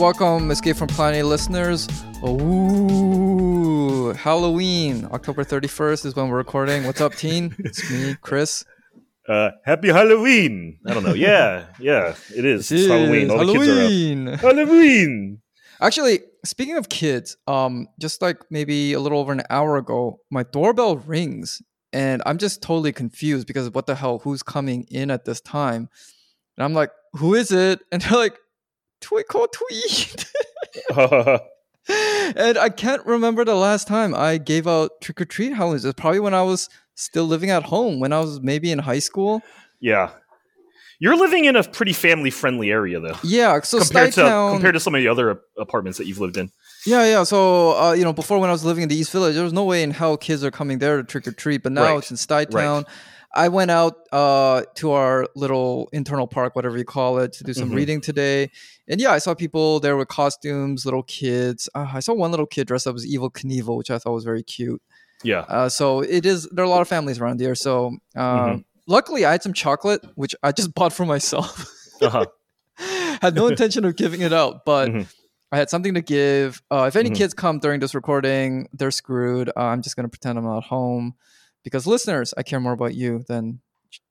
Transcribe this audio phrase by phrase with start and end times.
[0.00, 1.86] welcome, Escape from Planet listeners.
[2.26, 6.84] Ooh, Halloween, October 31st is when we're recording.
[6.84, 7.54] What's up, teen?
[7.58, 8.64] It's me, Chris.
[9.28, 10.78] Uh, happy Halloween!
[10.86, 11.12] I don't know.
[11.12, 12.72] Yeah, yeah, it is.
[12.72, 13.30] It's It Halloween.
[13.30, 14.28] All the kids Halloween.
[14.28, 14.40] are out.
[14.40, 15.42] Halloween.
[15.82, 20.42] Actually, speaking of kids, um, just like maybe a little over an hour ago, my
[20.44, 21.60] doorbell rings
[21.92, 25.88] and I'm just totally confused because what the hell, who's coming in at this time?
[26.56, 27.80] And I'm like, who is it?
[27.92, 28.38] And they're like,
[29.00, 30.26] Twinkle Tweet.
[30.96, 35.84] and I can't remember the last time I gave out trick or treat Halloweens.
[35.84, 38.98] It's probably when I was still living at home, when I was maybe in high
[38.98, 39.42] school.
[39.80, 40.10] yeah,
[41.02, 44.94] you're living in a pretty family-friendly area, though, Yeah, so compared to compared to some
[44.94, 46.50] of the other apartments that you've lived in.
[46.84, 47.22] Yeah, yeah.
[47.24, 49.52] So, uh, you know, before when I was living in the East Village, there was
[49.54, 51.62] no way in hell kids are coming there to trick or treat.
[51.62, 51.98] But now Right.
[51.98, 52.84] it's in Stuytown.
[53.34, 57.54] I went out uh, to our little internal park, whatever you call it, to do
[57.54, 57.74] some Mhm.
[57.76, 58.50] reading today.
[58.88, 61.68] And yeah, I saw people there with costumes, little kids.
[61.74, 64.24] Uh, I saw one little kid dressed up as Evel Knievel, which I thought was
[64.24, 64.82] very cute.
[65.22, 66.48] Yeah, Uh, so it is.
[66.50, 67.54] There are a lot of families around here.
[67.54, 68.64] So uh, Mhm.
[68.86, 71.66] luckily, I had some chocolate, which I just bought for myself.
[72.02, 72.24] uh-huh.
[73.22, 75.06] had no intention of giving it out, but Mhm.
[75.52, 76.62] I had something to give.
[76.70, 77.16] Uh, if any Mhm.
[77.16, 79.50] kids come during this recording, they're screwed.
[79.50, 81.14] Uh, I'm just gonna pretend I'm not home
[81.64, 83.60] because listeners, I care more about you than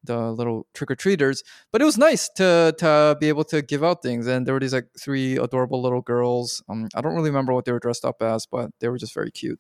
[0.04, 1.42] the little trick or treaters.
[1.72, 4.60] But it was nice to to be able to give out things, and there were
[4.60, 6.62] these like three adorable little girls.
[6.70, 9.14] Um, I don't really remember what they were dressed up as, but they were just
[9.14, 9.60] very cute.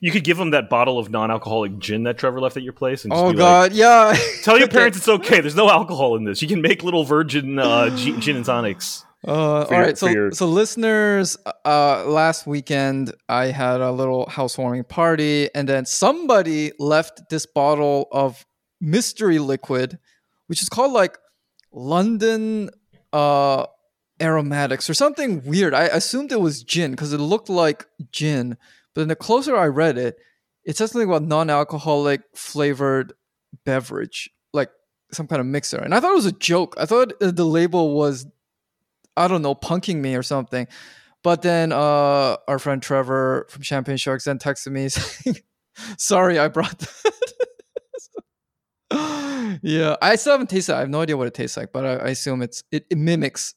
[0.00, 3.04] you could give them that bottle of non-alcoholic gin that Trevor left at your place.
[3.04, 4.14] And just Oh be like, God, yeah.
[4.42, 5.40] Tell your parents it's okay.
[5.40, 6.42] There's no alcohol in this.
[6.42, 9.06] You can make little virgin uh, gi- gin and tonics.
[9.26, 9.30] Uh,
[9.62, 14.84] all your- right, so your- so listeners, uh, last weekend I had a little housewarming
[14.84, 18.44] party, and then somebody left this bottle of
[18.80, 19.98] mystery liquid,
[20.48, 21.16] which is called like
[21.72, 22.70] London
[23.12, 23.66] uh,
[24.20, 25.72] aromatics or something weird.
[25.74, 28.56] I assumed it was gin because it looked like gin,
[28.94, 30.18] but then the closer I read it,
[30.64, 33.12] it says something about non-alcoholic flavored
[33.64, 34.70] beverage, like
[35.12, 36.74] some kind of mixer, and I thought it was a joke.
[36.78, 38.26] I thought uh, the label was
[39.16, 40.66] I don't know, punking me or something.
[41.22, 45.38] But then uh, our friend Trevor from Champagne Sharks then texted me saying,
[45.96, 47.22] "Sorry, I brought that."
[49.62, 50.72] yeah, I still haven't tasted.
[50.72, 50.76] it.
[50.76, 52.98] I have no idea what it tastes like, but I, I assume it's it, it
[52.98, 53.54] mimics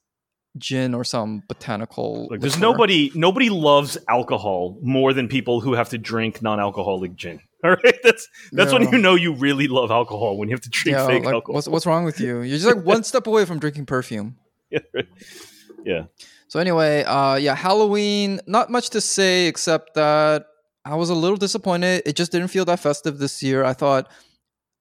[0.57, 2.28] gin or some botanical.
[2.31, 7.39] Like, there's nobody nobody loves alcohol more than people who have to drink non-alcoholic gin.
[7.63, 10.69] All right, that's that's when you know you really love alcohol when you have to
[10.69, 11.56] drink Yeah, fake like, alcohol.
[11.56, 12.41] what's what's wrong with you?
[12.41, 14.38] You're just like one step away from drinking perfume.
[15.86, 16.04] yeah,
[16.48, 18.40] So anyway, uh, yeah, Halloween.
[18.48, 20.46] Not much to say except that
[20.86, 22.04] I was a little disappointed.
[22.06, 23.64] It just didn't feel that festive this year.
[23.64, 24.10] I thought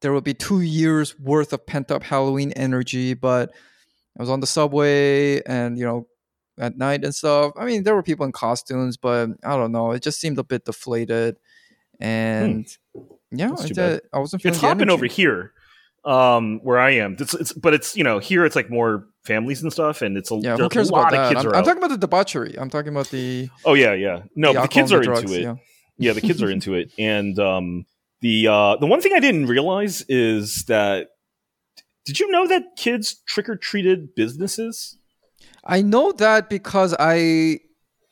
[0.02, 3.50] there would be two years worth of pent up Halloween energy, but
[4.18, 6.06] I was on the subway and you know
[6.58, 7.52] at night and stuff.
[7.56, 9.92] I mean, there were people in costumes, but I don't know.
[9.92, 11.36] It just seemed a bit deflated,
[12.00, 12.66] and
[13.30, 13.54] yeah, Hmm.
[13.54, 15.52] That's I, did- I wasn't feeling It's hopping over here,
[16.06, 17.16] um, where I am.
[17.18, 20.30] It's, it's but it's you know here it's like more families and stuff, and it's
[20.30, 21.34] a, Yeah, who cares a lot about of that?
[21.42, 22.54] kids I'm, I'm talking about the debauchery.
[22.58, 24.22] I'm talking about the oh yeah, yeah.
[24.34, 25.42] No, the the kids are the into it.
[25.42, 25.56] Yeah.
[25.98, 27.86] Yeah, the kids are into it, and um,
[28.20, 31.08] the uh, the one thing I didn't realize is that
[32.04, 34.96] did you know that kids trick or treated businesses?
[35.64, 37.58] I know that because I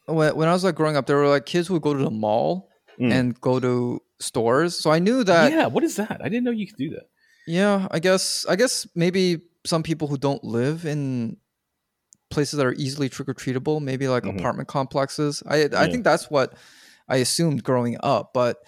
[0.07, 2.03] when, when I was like growing up, there were like kids who would go to
[2.05, 2.69] the mall
[3.01, 3.11] Mm.
[3.13, 4.79] and go to stores.
[4.79, 5.51] So I knew that.
[5.51, 6.21] Yeah, what is that?
[6.23, 7.07] I didn't know you could do that.
[7.49, 11.37] I guess I guess maybe some people who don't live in
[12.31, 14.39] places that are easily trick or treatable, maybe like Mhm.
[14.39, 15.43] apartment complexes.
[15.47, 16.55] I I think that's what
[17.09, 18.33] I assumed growing up.
[18.35, 18.59] But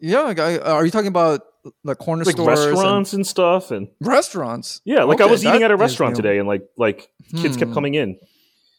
[0.00, 1.42] yeah, I, are you talking about
[1.84, 4.80] like corner Like stores, restaurants and, stuff, and restaurants?
[4.84, 7.74] yeah, like I was eating at a restaurant today, and like like kids kept Hmm.
[7.74, 8.18] coming in.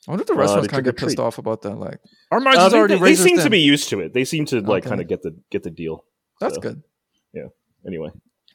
[0.05, 1.75] I wonder if the uh, restaurants to kind of get pissed off about that.
[1.75, 1.99] Like
[2.29, 4.13] our Uh, margins they, already they razor seem to be used to it.
[4.13, 4.89] They seem to like Okay.
[4.89, 6.03] kind of get the get the deal.
[6.41, 6.61] That's so.
[6.61, 6.83] good.
[7.33, 7.47] Yeah.
[7.87, 8.09] Anyway,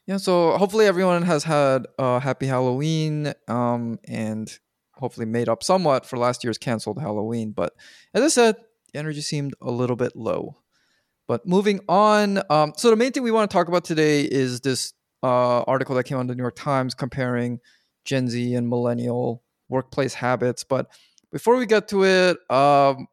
[0.08, 4.50] Yeah, so hopefully everyone has had a happy Halloween um, and
[4.94, 7.52] hopefully made up somewhat for last year's canceled Halloween.
[7.52, 7.74] But
[8.14, 8.56] as I said,
[8.90, 10.56] the energy seemed a little bit low.
[11.26, 14.62] But moving on, um, so the main thing we want to talk about today is
[14.62, 17.60] this uh, article that came out in the New York Times comparing
[18.06, 20.64] Gen Z and millennial workplace habits.
[20.64, 20.86] But
[21.32, 23.08] before we get to it, um,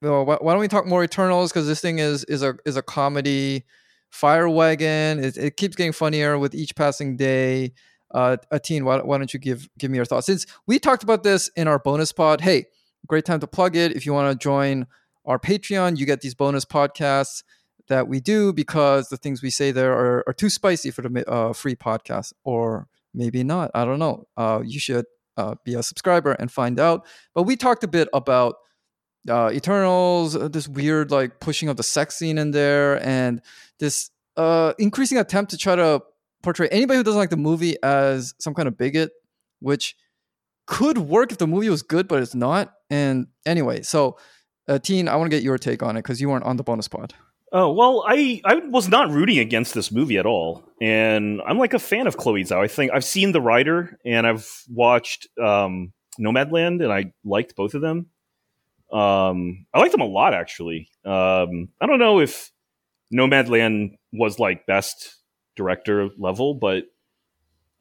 [0.00, 1.52] why don't we talk more Eternals?
[1.52, 3.66] Because this thing is is a is a comedy
[4.10, 5.22] Fire Wagon.
[5.22, 7.72] It, it keeps getting funnier with each passing day.
[8.12, 10.26] Uh, Ateen, why, why don't you give give me your thoughts?
[10.26, 12.66] Since we talked about this in our bonus pod, hey,
[13.06, 13.92] great time to plug it.
[13.92, 14.86] If you want to join
[15.24, 17.42] our Patreon, you get these bonus podcasts
[17.88, 21.30] that we do because the things we say there are, are too spicy for the
[21.30, 23.70] uh, free podcast, or maybe not.
[23.74, 24.26] I don't know.
[24.36, 25.04] Uh, you should
[25.36, 27.06] uh, be a subscriber and find out.
[27.34, 28.56] But we talked a bit about
[29.28, 33.42] uh, Eternals, uh, this weird like pushing of the sex scene in there, and
[33.80, 36.02] this uh, increasing attempt to try to
[36.42, 39.10] portray anybody who doesn't like the movie as some kind of bigot,
[39.58, 39.96] which
[40.66, 42.72] could work if the movie was good, but it's not.
[42.88, 44.16] And anyway, so
[44.68, 46.62] uh, Teen, I want to get your take on it because you weren't on the
[46.62, 47.12] bonus pod.
[47.52, 51.74] Oh well, I I was not rooting against this movie at all, and I'm like
[51.74, 52.62] a fan of Chloe Zhao.
[52.62, 57.74] I think I've seen The Rider and I've watched um, Nomadland, and I liked both
[57.74, 58.06] of them.
[58.92, 60.88] Um, I liked them a lot actually.
[61.04, 62.52] Um, I don't know if
[63.12, 65.16] Nomadland was like best
[65.56, 66.84] director level, but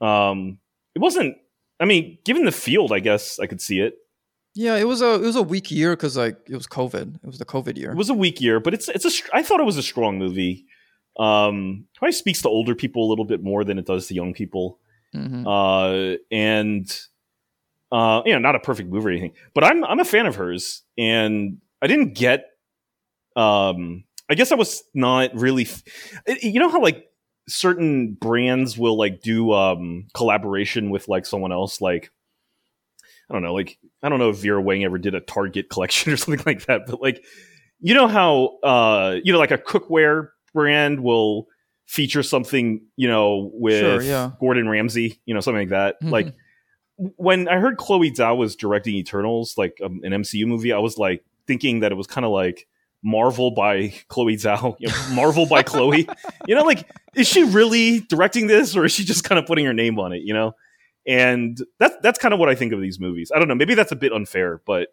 [0.06, 0.60] um,
[0.96, 1.38] it wasn't.
[1.80, 3.96] I mean, given the field, I guess I could see it.
[4.56, 7.16] Yeah, it was a it was a weak year because like it was COVID.
[7.16, 7.92] It was the COVID year.
[7.92, 9.36] It was a weak year, but it's it's a.
[9.36, 10.66] I thought it was a strong movie.
[11.18, 14.34] Um, probably speaks to older people a little bit more than it does to young
[14.34, 14.80] people.
[15.16, 15.48] Mm-hmm.
[15.48, 17.00] Uh, and
[17.92, 20.36] uh, you know, not a perfect movie or anything, but I'm I'm a fan of
[20.36, 22.46] hers, and I didn't get.
[23.36, 25.64] Um, I guess I was not really.
[25.64, 25.84] F-
[26.42, 27.06] you know how like
[27.48, 32.12] certain brands will like do um collaboration with like someone else, like
[33.30, 36.14] I don't know, like I don't know if Vera Wang ever did a Target collection
[36.14, 37.24] or something like that, but like
[37.80, 41.48] you know how uh you know like a cookware brand will
[41.86, 44.32] feature something you know with sure, yeah.
[44.40, 45.96] Gordon Ramsay, you know something like that.
[46.02, 46.12] Mm-hmm.
[46.12, 46.34] Like
[47.16, 50.98] when I heard Chloe Zhao was directing Eternals, like um, an MCU movie, I was
[50.98, 52.68] like thinking that it was kind of like
[53.04, 56.08] Marvel by Chloe Zhao, you know, Marvel by Chloe.
[56.48, 59.66] You know, like is she really directing this, or is she just kind of putting
[59.66, 60.22] her name on it?
[60.24, 60.56] You know,
[61.06, 63.32] and that's that's kind of what I think of these movies.
[63.34, 64.90] I don't know, maybe that's a bit unfair, but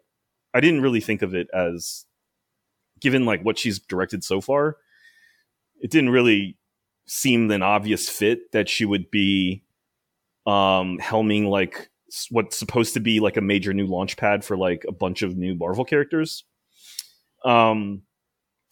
[0.53, 2.05] I didn't really think of it as
[2.99, 4.77] given like what she's directed so far.
[5.79, 6.57] It didn't really
[7.05, 9.63] seem an obvious fit that she would be
[10.45, 11.89] um helming like
[12.31, 15.37] what's supposed to be like a major new launch pad for like a bunch of
[15.37, 16.43] new Marvel characters.
[17.47, 18.03] Um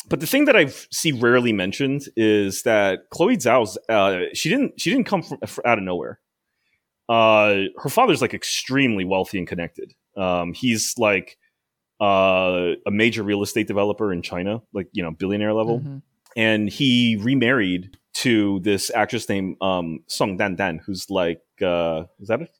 [0.08, 4.80] but the thing that I see rarely mentioned is that Chloe Zhao's uh, she didn't
[4.80, 6.20] she didn't come from out of nowhere
[7.08, 9.94] uh, her father's like extremely wealthy and connected.
[10.18, 11.38] Um, he's like
[12.02, 15.80] uh, a major real estate developer in China, like you know, billionaire level.
[15.80, 15.98] Mm-hmm.
[16.38, 22.28] And he remarried to this actress named um, Song Dan Dan, who's like, uh, is
[22.28, 22.58] that it?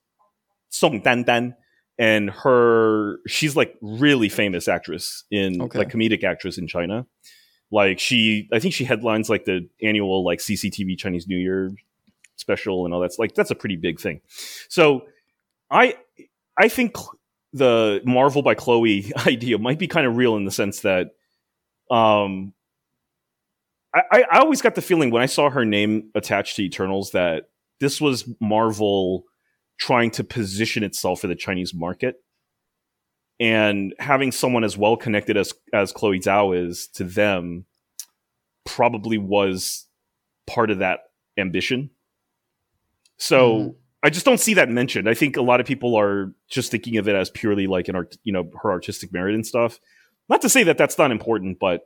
[0.70, 1.56] Song Dan Dan,
[1.98, 5.80] and her, she's like really famous actress in okay.
[5.80, 7.06] like comedic actress in China.
[7.72, 11.72] Like she, I think she headlines like the annual like CCTV Chinese New Year
[12.38, 14.22] special and all that's like that's a pretty big thing.
[14.70, 15.06] So
[15.72, 15.96] I
[16.58, 16.96] I think
[17.54, 21.16] the Marvel by Chloe idea might be kind of real in the sense that
[21.90, 22.54] um
[23.94, 27.46] I, I always got the feeling when I saw her name attached to Eternals that
[27.80, 29.24] this was Marvel
[29.78, 32.16] trying to position itself for the Chinese market.
[33.40, 37.66] And having someone as well connected as as Chloe Zhao is to them
[38.64, 39.86] probably was
[40.48, 41.00] part of that
[41.38, 41.90] ambition.
[43.18, 43.70] So mm-hmm.
[44.04, 45.10] I just don't see that mentioned.
[45.10, 47.96] I think a lot of people are just thinking of it as purely like an
[47.96, 49.80] art, you know, her artistic merit and stuff.
[50.30, 51.82] Not to say that that's not important, but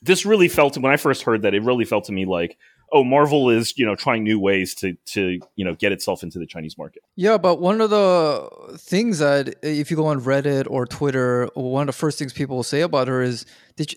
[0.00, 2.58] this really felt when I first heard that it really felt to me like,
[2.92, 6.38] oh, Marvel is you know trying new ways to to you know get itself into
[6.38, 7.02] the Chinese market.
[7.16, 11.82] Yeah, but one of the things that if you go on Reddit or Twitter, one
[11.82, 13.46] of the first things people will say about her is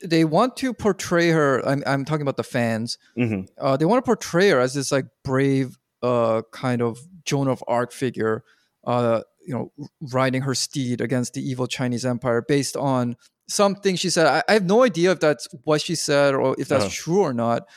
[0.03, 1.65] they want to portray her.
[1.67, 2.97] I'm, I'm talking about the fans.
[3.17, 3.41] Mm-hmm.
[3.59, 7.63] Uh, they want to portray her as this like brave uh, kind of Joan of
[7.67, 8.43] Arc figure,
[8.85, 9.71] uh, you know,
[10.13, 13.15] riding her steed against the evil Chinese Empire based on
[13.47, 14.25] something she said.
[14.25, 16.93] I, I have no idea if that's what she said or if that's uh-huh.
[16.93, 17.67] true or not.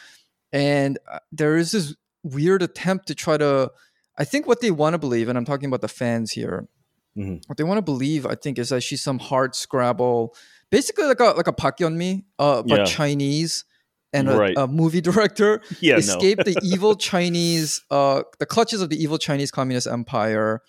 [0.52, 3.70] And uh, there is this weird attempt to try to,
[4.18, 6.68] I think what they want to believe, and I'm talking about the fans here.
[7.16, 7.36] Mm-hmm.
[7.46, 10.34] What they want to believe, I think, is that she's some hard scrabble,
[10.70, 12.84] basically like a like a Park Yeon-mi, uh, but yeah.
[12.84, 13.64] Chinese
[14.12, 14.54] and a, right.
[14.56, 16.52] a movie director yeah, escaped no.
[16.52, 20.62] the evil Chinese, uh, the clutches of the evil Chinese Communist Empire,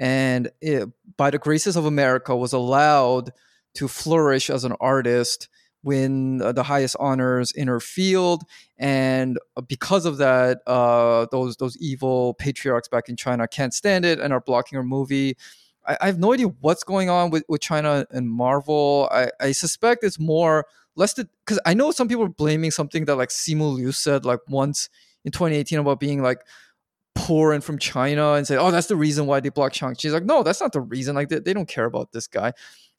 [0.00, 3.32] and it, by the graces of America, was allowed
[3.74, 5.48] to flourish as an artist,
[5.82, 8.42] win uh, the highest honors in her field,
[8.78, 14.20] and because of that, uh, those those evil patriarchs back in China can't stand it
[14.20, 15.36] and are blocking her movie.
[15.86, 19.08] I, I have no idea what's going on with, with China and Marvel.
[19.10, 23.16] I, I suspect it's more less because I know some people are blaming something that
[23.16, 24.88] like Simu Liu said like once
[25.24, 26.40] in 2018 about being like
[27.14, 29.98] poor and from China and say, oh, that's the reason why they blocked Shang-Chi.
[29.98, 31.14] She's like, no, that's not the reason.
[31.14, 32.52] Like they, they don't care about this guy.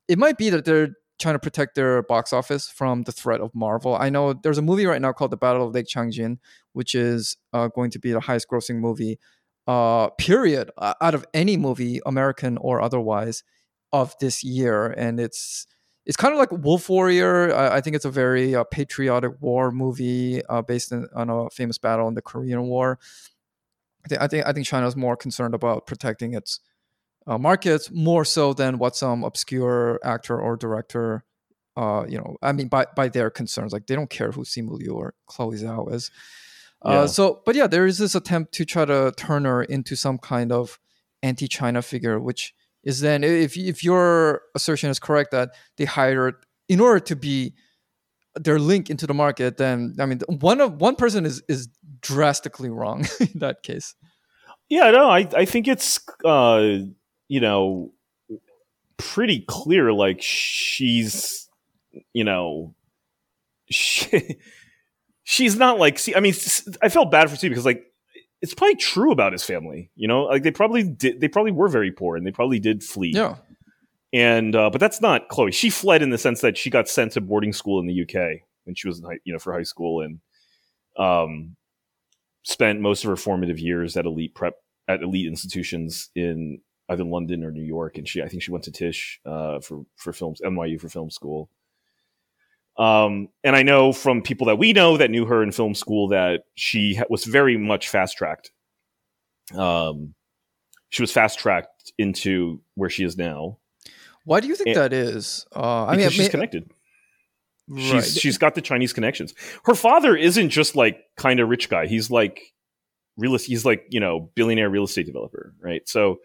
[0.08, 3.54] It might be that they're trying to protect their box office from the threat of
[3.54, 3.96] Marvel.
[3.96, 6.38] I know there's a movie right now called The Battle of Lake Changjin,
[6.74, 9.20] which is uh, going to be the highest grossing movie,
[9.68, 13.44] uh, period, out of any movie, American or otherwise,
[13.92, 14.88] of this year.
[14.88, 15.68] And it's
[16.06, 17.56] it's kind of like Wolf Warrior.
[17.56, 21.50] I, I think it's a very uh, patriotic war movie uh, based in, on a
[21.50, 23.00] famous battle in the Korean War.
[24.06, 26.60] I think I think I think China's more concerned about protecting its
[27.28, 31.24] uh, markets more so than what some obscure actor or director,
[31.78, 34.72] uh, you know, I mean, by by their concerns, like they don't care who Simu
[34.72, 36.12] Liu or Chloe Zhao is.
[36.86, 37.06] Uh, yeah.
[37.06, 40.52] So, but yeah, there is this attempt to try to turn her into some kind
[40.52, 40.80] of
[41.22, 42.54] anti-China figure, which
[42.84, 46.36] is then, if if your assertion is correct that they hired
[46.68, 47.54] in order to be
[48.36, 51.70] their link into the market, then I mean, one of one person is is
[52.02, 53.96] drastically wrong in that case.
[54.70, 56.80] Yeah, no, I I think it's uh,
[57.28, 57.92] you know
[58.98, 59.94] pretty clear.
[59.94, 61.50] Like she's
[62.14, 62.76] you know
[63.70, 64.38] she
[65.24, 66.16] she's not like see.
[66.16, 66.34] I mean,
[66.82, 67.86] I felt bad for Steve because like
[68.42, 69.90] it's probably true about his family.
[69.96, 71.22] You know, like they probably did.
[71.22, 73.12] They probably were very poor and they probably did flee.
[73.14, 73.36] Yeah.
[74.12, 75.52] And uh, but that's not Chloe.
[75.52, 78.42] She fled in the sense that she got sent to boarding school in the UK
[78.66, 80.20] when she was in high, you know for high school and
[80.98, 81.56] um
[82.44, 84.56] spent most of her formative years at elite prep
[84.88, 86.60] at elite institutions in
[86.90, 89.86] either London or New York, and she I think she went to Tisch uh, for
[89.96, 91.50] for films NYU for film school.
[92.78, 96.08] Um, and I know from people that we know that knew her in film school
[96.08, 98.52] that she was very much fast tracked.
[99.54, 100.16] Um,
[100.90, 103.60] she was fast tracked into where she is now.
[104.26, 105.46] Why do you think and, that is?
[105.56, 106.70] Uh, I mean, she's connected.
[107.68, 108.04] Right.
[108.04, 109.34] She's she's got the Chinese connections.
[109.66, 111.88] Her father isn't just like kind of rich guy.
[111.88, 112.54] He's like
[113.18, 113.38] real.
[113.38, 115.88] He's like you know billionaire real estate developer, right?
[115.88, 116.20] So,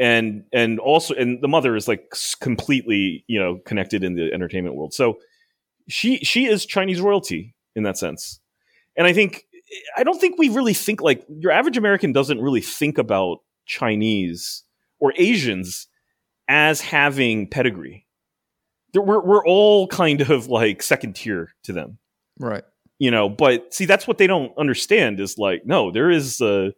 [0.00, 4.74] and and also and the mother is like completely you know connected in the entertainment
[4.74, 4.92] world.
[4.92, 5.18] So
[5.88, 8.40] she she is Chinese royalty in that sense,
[8.96, 9.44] and I think
[9.96, 14.64] I don't think we really think like your average American doesn't really think about Chinese
[14.98, 15.86] or Asians
[16.48, 18.08] as having pedigree
[18.94, 21.98] we're we're all kind of like second tier to them,
[22.38, 22.64] right?
[22.98, 26.70] You know, but see, that's what they don't understand is like, no, there is uh,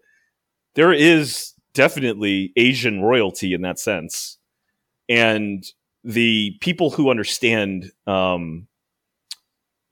[0.75, 4.38] there is definitely Asian royalty in that sense,
[5.09, 5.64] and
[6.05, 8.67] the people who understand, um,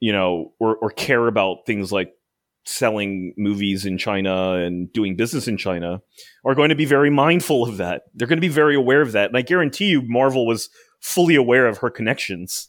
[0.01, 2.13] you know, or or care about things like
[2.65, 6.01] selling movies in China and doing business in China
[6.45, 8.03] are going to be very mindful of that.
[8.15, 9.29] They're going to be very aware of that.
[9.29, 10.69] And I guarantee you, Marvel was
[11.01, 12.69] fully aware of her connections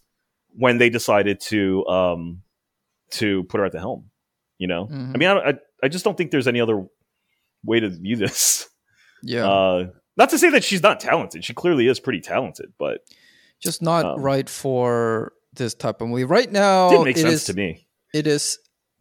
[0.54, 2.42] when they decided to um,
[3.12, 4.10] to put her at the helm.
[4.58, 5.12] You know, mm-hmm.
[5.14, 5.54] I mean, I, I,
[5.84, 6.86] I just don't think there's any other
[7.64, 8.70] way to view this.
[9.24, 9.50] Yeah.
[9.50, 9.88] Uh,
[10.18, 11.44] not to say that she's not talented.
[11.44, 13.02] She clearly is pretty talented, but
[13.60, 16.24] just not um, right for this type of movie.
[16.24, 17.88] Right now, didn't make sense is, to me.
[18.14, 18.58] It is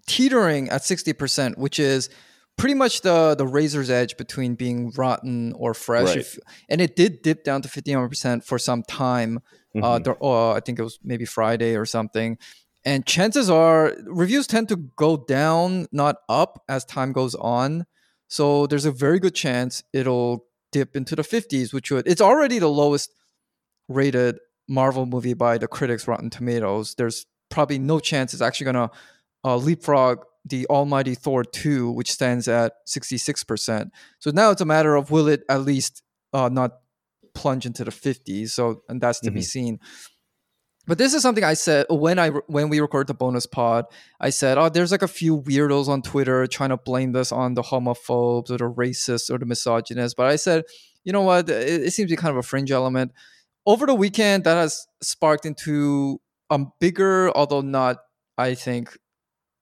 [0.06, 2.10] teetering at sixty percent, which is
[2.60, 6.08] pretty much the the razor's edge between being rotten or fresh.
[6.08, 6.18] Right.
[6.18, 9.38] If, and it did dip down to 51% for some time.
[9.38, 9.84] Uh, mm-hmm.
[9.84, 12.38] Uh, there, oh, I think it was maybe Friday or something.
[12.84, 17.86] And chances are reviews tend to go down, not up, as time goes on.
[18.30, 22.58] So there's a very good chance it'll dip into the 50s, which would it's already
[22.60, 23.10] the lowest
[23.88, 26.94] rated Marvel movie by the critics Rotten Tomatoes.
[26.96, 28.90] There's probably no chance it's actually gonna
[29.44, 33.90] uh, leapfrog the almighty Thor 2, which stands at 66%.
[34.20, 36.72] So now it's a matter of will it at least uh, not
[37.34, 38.50] plunge into the 50s.
[38.50, 39.34] So, and that's to mm-hmm.
[39.34, 39.80] be seen.
[40.86, 43.84] But this is something I said when I when we recorded the bonus pod.
[44.20, 47.54] I said, "Oh, there's like a few weirdos on Twitter trying to blame this on
[47.54, 50.64] the homophobes or the racists or the misogynists." But I said,
[51.04, 51.48] "You know what?
[51.48, 53.12] It, it seems to be kind of a fringe element."
[53.66, 57.98] Over the weekend, that has sparked into a bigger, although not,
[58.38, 58.96] I think,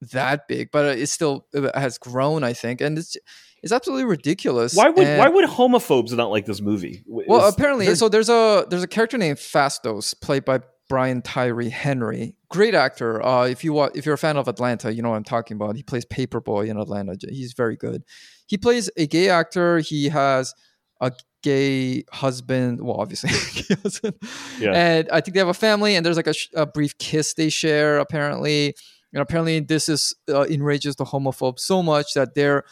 [0.00, 3.16] that big, but it still it has grown, I think, and it's
[3.62, 4.74] it's absolutely ridiculous.
[4.74, 7.02] Why would and, why would homophobes not like this movie?
[7.06, 7.96] Well, Is, apparently, there...
[7.96, 13.24] so there's a there's a character named Phastos played by Brian Tyree Henry, great actor.
[13.24, 15.76] Uh, if you if you're a fan of Atlanta, you know what I'm talking about.
[15.76, 17.16] He plays Paper Boi in Atlanta.
[17.28, 18.04] He's very good.
[18.46, 19.78] He plays a gay actor.
[19.78, 20.54] He has
[21.00, 22.80] a gay husband.
[22.80, 23.30] Well, obviously,
[24.58, 24.72] yeah.
[24.72, 27.50] And I think they have a family, and there's like a, a brief kiss they
[27.50, 27.98] share.
[27.98, 28.74] Apparently,
[29.12, 32.64] and apparently this is uh, enrages the homophobes so much that they're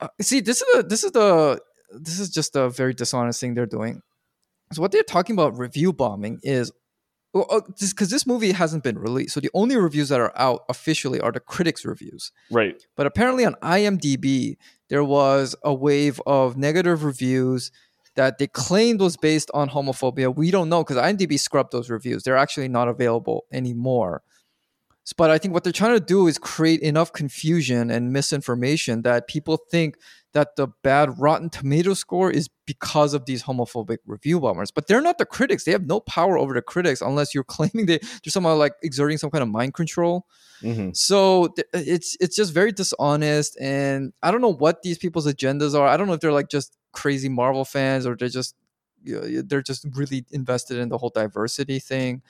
[0.00, 1.60] uh, see this is the this is the
[1.92, 4.00] this is just a very dishonest thing they're doing
[4.72, 6.72] so what they're talking about review bombing is
[7.32, 10.64] well, oh, because this movie hasn't been released, so the only reviews that are out
[10.68, 12.32] officially are the critics' reviews.
[12.50, 12.82] Right.
[12.96, 14.56] But apparently on IMDb,
[14.88, 17.70] there was a wave of negative reviews
[18.16, 20.34] that they claimed was based on homophobia.
[20.34, 22.24] We don't know because IMDb scrubbed those reviews.
[22.24, 24.22] They're actually not available anymore.
[25.16, 29.28] But I think what they're trying to do is create enough confusion and misinformation that
[29.28, 29.96] people think
[30.32, 34.70] that the bad Rotten Tomato score is because of these homophobic review bombers.
[34.70, 35.64] But they're not the critics.
[35.64, 39.18] They have no power over the critics unless you're claiming they, they're somehow like exerting
[39.18, 40.26] some kind of mind control.
[40.62, 40.90] Mm-hmm.
[40.92, 45.74] So th- it's it's just very dishonest, and I don't know what these people's agendas
[45.78, 45.86] are.
[45.86, 48.54] I don't know if they're like just crazy Marvel fans or they're just
[49.02, 52.22] you know, they're just really invested in the whole diversity thing.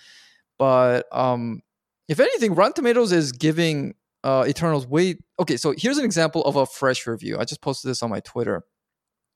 [0.58, 1.62] But um,
[2.08, 5.16] if anything, Rotten Tomatoes is giving uh, Eternals way.
[5.38, 7.38] Okay, so here's an example of a fresh review.
[7.38, 8.64] I just posted this on my Twitter.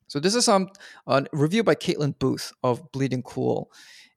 [0.09, 0.69] So this is some
[1.07, 3.71] a review by Kaitlyn Booth of Bleeding Cool,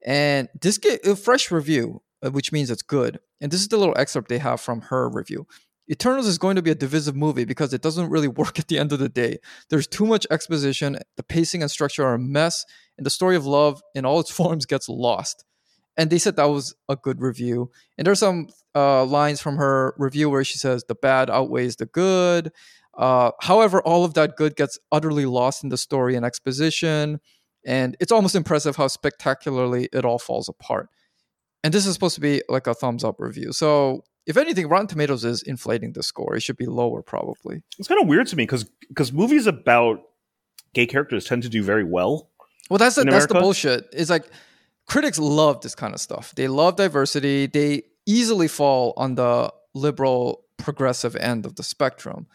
[0.06, 3.20] and this get a fresh review, uh, which means it's good.
[3.40, 5.48] And this is the little excerpt they have from her review.
[5.90, 8.78] Eternals is going to be a divisive movie because it doesn't really work at the
[8.78, 9.38] end of the day.
[9.70, 12.66] There's too much exposition, the pacing and structure are a mess,
[12.98, 15.46] and the story of love in all its forms gets lost.
[15.98, 17.72] And they said that was a good review.
[17.98, 21.88] And there's some uh, lines from her review where she says the bad outweighs the
[21.88, 22.52] good.
[22.96, 27.20] Uh, however, all of that good gets utterly lost in the story and exposition.
[27.66, 30.90] And it's almost impressive how spectacularly it all falls apart.
[31.64, 33.52] And this is supposed to be like a thumbs up review.
[33.52, 36.36] So if anything, Rotten Tomatoes is inflating the score.
[36.36, 37.64] It should be lower, probably.
[37.80, 40.02] It's kind of weird to me because because movies about
[40.74, 42.30] gay characters tend to do very well.
[42.70, 43.88] Well, that's the, that's the bullshit.
[43.94, 44.26] It's like
[44.88, 46.34] critics love this kind of stuff.
[46.36, 47.46] They love diversity.
[47.46, 52.28] They easily fall on the liberal progressive end of the spectrum.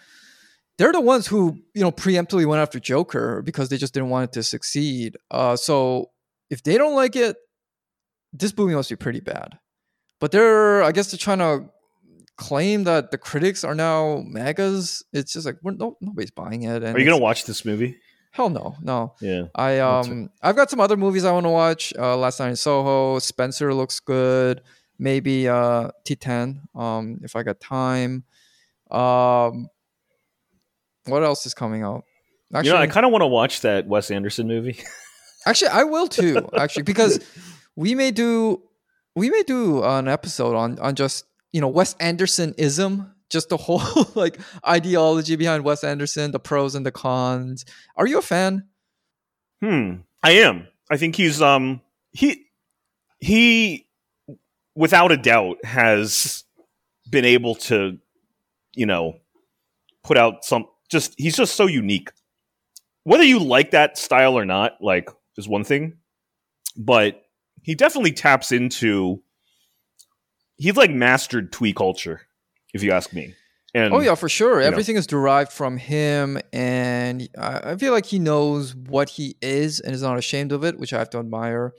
[0.79, 4.31] They're the ones who you know preemptively went after Joker because they just didn't want
[4.31, 5.17] it to succeed.
[5.31, 6.11] Uh, so
[6.51, 7.37] if they don't like it,
[8.33, 9.59] this movie must be pretty bad.
[10.21, 11.69] But they're, I guess, they're trying to
[12.37, 15.03] claim that the critics are now MAGAs.
[15.13, 16.83] It's just like we're no nobody's buying it.
[16.83, 17.97] are you gonna watch this movie?
[18.33, 19.15] Hell no, no.
[19.21, 19.45] Yeah.
[19.55, 21.93] I um I've got some other movies I want to watch.
[21.99, 24.63] Uh, Last Night in Soho, Spencer looks good.
[24.99, 28.25] Maybe uh Titane, um, if I got time.
[28.91, 29.69] Um,
[31.07, 32.05] what else is coming out?
[32.55, 34.79] Actually, you know, I kind of want to watch that Wes Anderson movie.
[35.47, 36.49] actually, I will too.
[36.57, 37.21] Actually, because
[37.77, 38.63] we may do
[39.15, 43.57] we may do an episode on on just you know Wes Anderson ism, just the
[43.57, 43.83] whole
[44.15, 47.65] like ideology behind Wes Anderson, the pros and the cons.
[47.97, 48.69] Are you a fan?
[49.61, 50.69] Hmm, I am.
[50.91, 51.81] I think he's um
[52.13, 52.45] he
[53.19, 53.89] he
[54.77, 56.45] without a doubt has
[57.11, 57.99] been able to
[58.75, 59.15] you know
[60.05, 62.11] put out some just he's just so unique.
[63.05, 65.97] Whether you like that style or not, like is one thing,
[66.77, 67.23] but
[67.63, 69.23] he definitely taps into
[70.57, 72.23] he's like mastered twee culture,
[72.73, 73.35] if you ask me.
[73.75, 74.61] And, oh yeah, for sure.
[74.61, 75.01] Everything know.
[75.01, 80.03] is derived from him, and I, feel like he knows what he is and is
[80.03, 81.73] not ashamed of it, which I have to admire.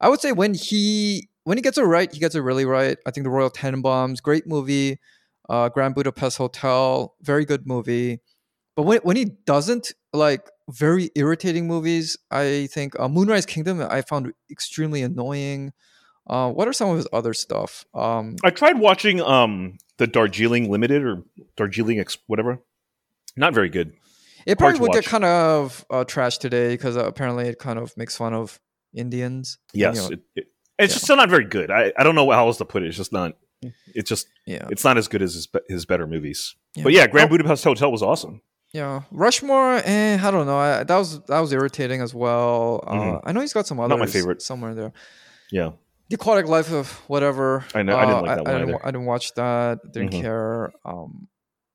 [0.00, 2.98] I would say when he when he gets it right, he gets it really right.
[3.06, 4.98] I think the Royal Tenenbaums, great movie.
[5.48, 8.20] Uh, Grand Budapest Hotel, very good movie.
[8.76, 14.02] But when when he doesn't, like very irritating movies, I think uh, Moonrise Kingdom I
[14.02, 15.72] found extremely annoying.
[16.26, 17.84] Uh, what are some of his other stuff?
[17.94, 21.22] Um, I tried watching um, the Darjeeling Limited or
[21.56, 22.58] Darjeeling Ex- whatever.
[23.36, 23.92] Not very good.
[24.46, 25.02] It probably would watch.
[25.02, 28.58] get kind of uh, trashed today because uh, apparently it kind of makes fun of
[28.94, 29.58] Indians.
[29.74, 30.46] Yes, you know, it, it,
[30.78, 30.94] it's yeah.
[30.94, 31.70] just still not very good.
[31.70, 32.86] I, I don't know how else to put it.
[32.88, 33.36] It's just not.
[33.94, 34.66] It's just yeah.
[34.70, 36.56] It's not as good as his, his better movies.
[36.74, 36.84] Yeah.
[36.84, 37.36] But yeah, Grand oh.
[37.36, 38.40] Budapest Hotel was awesome.
[38.72, 39.82] Yeah, Rushmore.
[39.84, 40.56] Eh, I don't know.
[40.56, 42.82] I, that was that was irritating as well.
[42.86, 43.28] Uh, mm-hmm.
[43.28, 43.90] I know he's got some other.
[43.90, 44.40] Not my favorite.
[44.40, 44.92] Somewhere there.
[45.50, 45.72] Yeah.
[46.10, 47.64] The Aquatic Life of whatever.
[47.72, 47.96] I know.
[47.96, 49.78] Uh, I didn't like that I, one I didn't, I didn't, watch that.
[49.92, 50.20] Didn't mm-hmm.
[50.20, 50.72] care.
[50.84, 51.28] Um,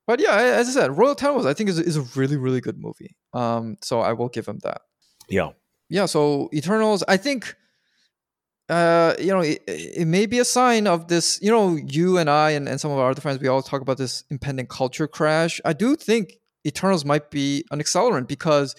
[0.06, 2.78] but yeah, as I said, Royal Tenenbaums I think is is a really really good
[2.78, 3.16] movie.
[3.34, 4.82] Um, so I will give him that.
[5.30, 5.52] Yeah.
[5.90, 6.06] Yeah.
[6.06, 7.56] So Eternals, I think.
[8.68, 11.40] Uh, you know, it, it may be a sign of this.
[11.40, 13.82] You know, you and I and, and some of our other friends, we all talk
[13.82, 15.62] about this impending culture crash.
[15.64, 18.76] I do think Eternals might be an accelerant because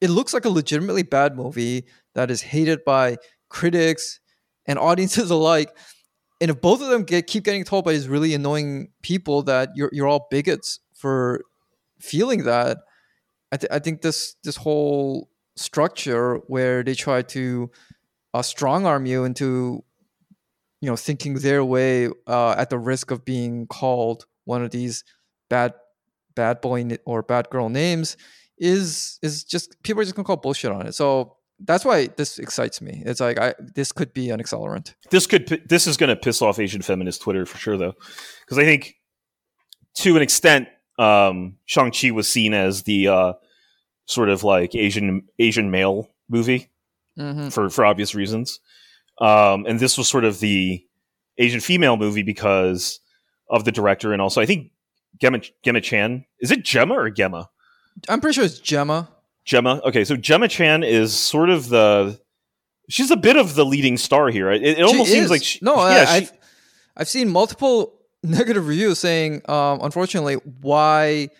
[0.00, 1.84] it looks like a legitimately bad movie
[2.16, 4.18] that is hated by critics
[4.70, 5.76] and audiences alike.
[6.40, 9.70] And if both of them get keep getting told by these really annoying people that
[9.74, 11.42] you're you're all bigots for
[11.98, 12.78] feeling that,
[13.52, 17.70] I, th- I think this this whole structure where they try to
[18.32, 19.84] uh, strong arm you into
[20.80, 25.04] you know thinking their way uh, at the risk of being called one of these
[25.50, 25.74] bad
[26.34, 28.16] bad boy or bad girl names
[28.56, 30.94] is is just people are just gonna call bullshit on it.
[30.94, 33.02] So that's why this excites me.
[33.04, 34.94] It's like I this could be an accelerant.
[35.10, 37.94] This could this is going to piss off Asian feminist Twitter for sure though,
[38.44, 38.96] because I think
[39.96, 40.68] to an extent
[40.98, 43.32] um, Shang Chi was seen as the uh,
[44.06, 46.70] sort of like Asian Asian male movie
[47.18, 47.48] mm-hmm.
[47.48, 48.60] for for obvious reasons,
[49.20, 50.84] um, and this was sort of the
[51.38, 53.00] Asian female movie because
[53.48, 54.70] of the director and also I think
[55.20, 57.50] Gemma Gemma Chan is it Gemma or Gemma?
[58.08, 59.10] I'm pretty sure it's Gemma.
[59.44, 59.80] Gemma.
[59.84, 62.20] Okay, so Gemma Chan is sort of the
[62.88, 64.50] she's a bit of the leading star here.
[64.50, 65.76] It, it almost seems like she, no.
[65.76, 66.32] Yeah, I, have
[66.96, 71.30] I've seen multiple negative reviews saying, um, unfortunately, why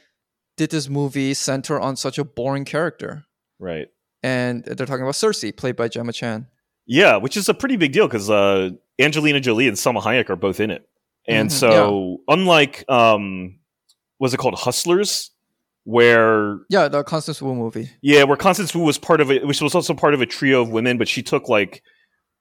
[0.57, 3.25] did this movie center on such a boring character?
[3.59, 3.89] Right.
[4.23, 6.47] And they're talking about Sersi, played by Gemma Chan.
[6.87, 10.37] Yeah, which is a pretty big deal because uh, Angelina Jolie and Salma Hayek are
[10.37, 10.89] both in it,
[11.29, 12.35] and mm-hmm, so yeah.
[12.35, 13.61] unlike um,
[14.19, 15.31] was it called Hustlers,
[15.85, 17.91] where yeah, the Constance Wu movie.
[18.03, 20.63] Yeah, where Constance Wu was part of it, which was also part of a trio
[20.63, 21.83] of women, but she took like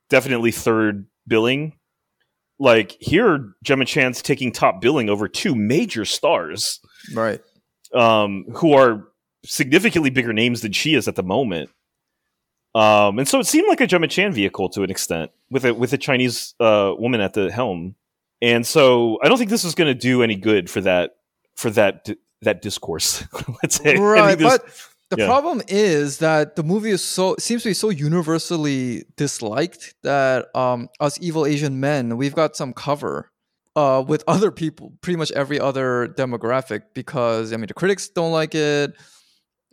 [0.09, 1.73] definitely third billing.
[2.59, 6.79] Like here, Gemma Chan's taking top billing over two major stars,
[7.13, 7.39] right?
[7.93, 9.07] Um, who are
[9.45, 11.69] significantly bigger names than she is at the moment.
[12.75, 15.73] Um, and so it seemed like a Gemma Chan vehicle to an extent with a
[15.73, 17.95] with a Chinese uh, woman at the helm.
[18.41, 21.15] And so I don't think this is going to do any good for that
[21.55, 22.09] for that
[22.41, 23.23] that discourse.
[23.63, 24.65] let's say right, but
[25.09, 25.25] the yeah.
[25.25, 30.87] problem is that the movie is so seems to be so universally disliked that um,
[30.99, 33.31] us evil Asian men we've got some cover
[33.75, 38.31] uh, with other people, pretty much every other demographic, because I mean the critics don't
[38.31, 38.93] like it,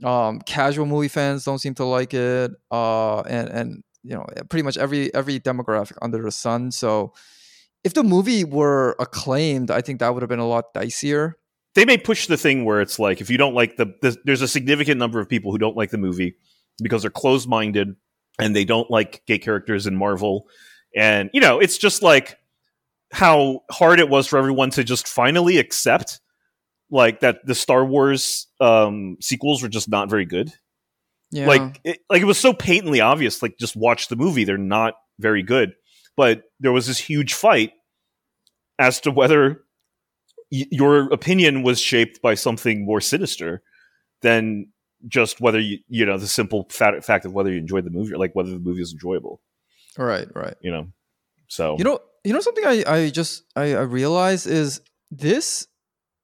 [0.05, 4.63] um, casual movie fans don't seem to like it, uh, and and you know pretty
[4.63, 6.71] much every every demographic under the sun.
[6.71, 7.13] So
[7.85, 11.35] if the movie were acclaimed, I think that would have been a lot dicier
[11.77, 14.41] they may push the thing where it's like if you don't like the, the there's
[14.41, 16.35] a significant number of people who don't like the movie
[16.83, 17.95] because they're closed minded
[18.39, 20.49] and they don't like gay characters in Marvel,
[20.97, 22.39] and you know it's just like
[23.13, 26.21] how hard it was for everyone to just finally accept
[26.91, 30.51] like that the Star Wars um, sequels were just not very good.
[31.31, 31.47] Yeah.
[31.47, 33.43] Like it, like it was so patently obvious.
[33.43, 35.75] Like just watch the movie; they're not very good.
[36.17, 37.73] But there was this huge fight
[38.79, 39.66] as to whether
[40.51, 43.63] your opinion was shaped by something more sinister
[44.23, 44.69] than
[45.07, 48.13] just whether you you know the simple fact, fact of whether you enjoyed the movie
[48.13, 49.41] or like whether the movie is enjoyable.
[49.99, 50.55] Right right.
[50.61, 50.87] You know?
[51.49, 54.81] So you know you know something i i just i, I realize is
[55.13, 55.69] this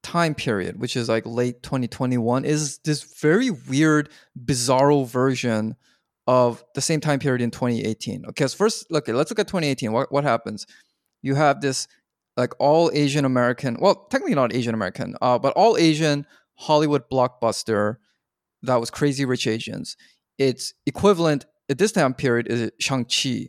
[0.02, 5.76] time period which is like late 2021 is this very weird bizarro version
[6.26, 9.92] of the same time period in 2018 okay so first look let's look at 2018
[9.92, 10.66] what, what happens?
[11.22, 11.86] You have this
[12.36, 17.96] like all Asian American, well, technically not Asian American, uh, but all Asian Hollywood blockbuster
[18.62, 19.96] that was Crazy Rich Asians.
[20.38, 23.48] Its equivalent at this time period is Shang-Chi.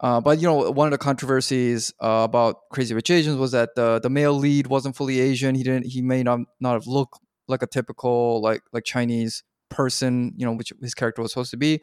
[0.00, 3.70] Uh, but you know, one of the controversies uh, about Crazy Rich Asians was that
[3.76, 5.54] the the male lead wasn't fully Asian.
[5.54, 5.86] He didn't.
[5.86, 10.32] He may not not have looked like a typical like like Chinese person.
[10.36, 11.82] You know, which his character was supposed to be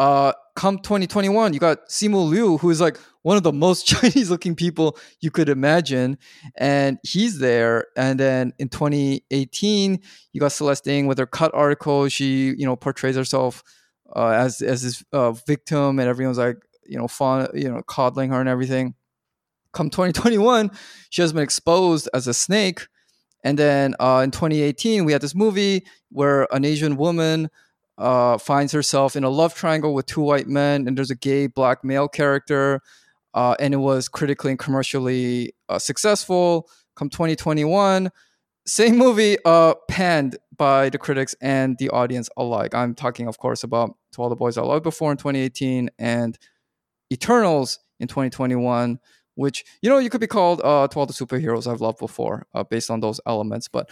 [0.00, 4.30] uh, come 2021, you got Simu Liu, who is like one of the most Chinese
[4.30, 6.18] looking people you could imagine.
[6.56, 7.86] And he's there.
[7.96, 10.00] And then in 2018,
[10.32, 12.08] you got Celeste Ng with her cut article.
[12.08, 13.62] She, you know, portrays herself
[14.14, 16.56] uh, as, as this uh, victim and everyone's like,
[16.86, 18.94] you know, fun, you know, coddling her and everything.
[19.72, 20.72] Come 2021,
[21.10, 22.88] she has been exposed as a snake.
[23.44, 27.48] And then uh, in 2018, we had this movie where an Asian woman
[27.96, 31.46] uh, finds herself in a love triangle with two white men, and there's a gay
[31.46, 32.80] black male character.
[33.34, 36.68] Uh, and it was critically and commercially uh, successful.
[36.96, 38.10] Come 2021,
[38.66, 42.74] same movie uh, panned by the critics and the audience alike.
[42.74, 46.38] I'm talking, of course, about To All the Boys I Loved Before in 2018 and
[47.12, 48.98] Eternals in 2021,
[49.34, 52.46] which, you know, you could be called uh, To All the Superheroes I've Loved Before
[52.54, 53.68] uh, based on those elements.
[53.68, 53.90] But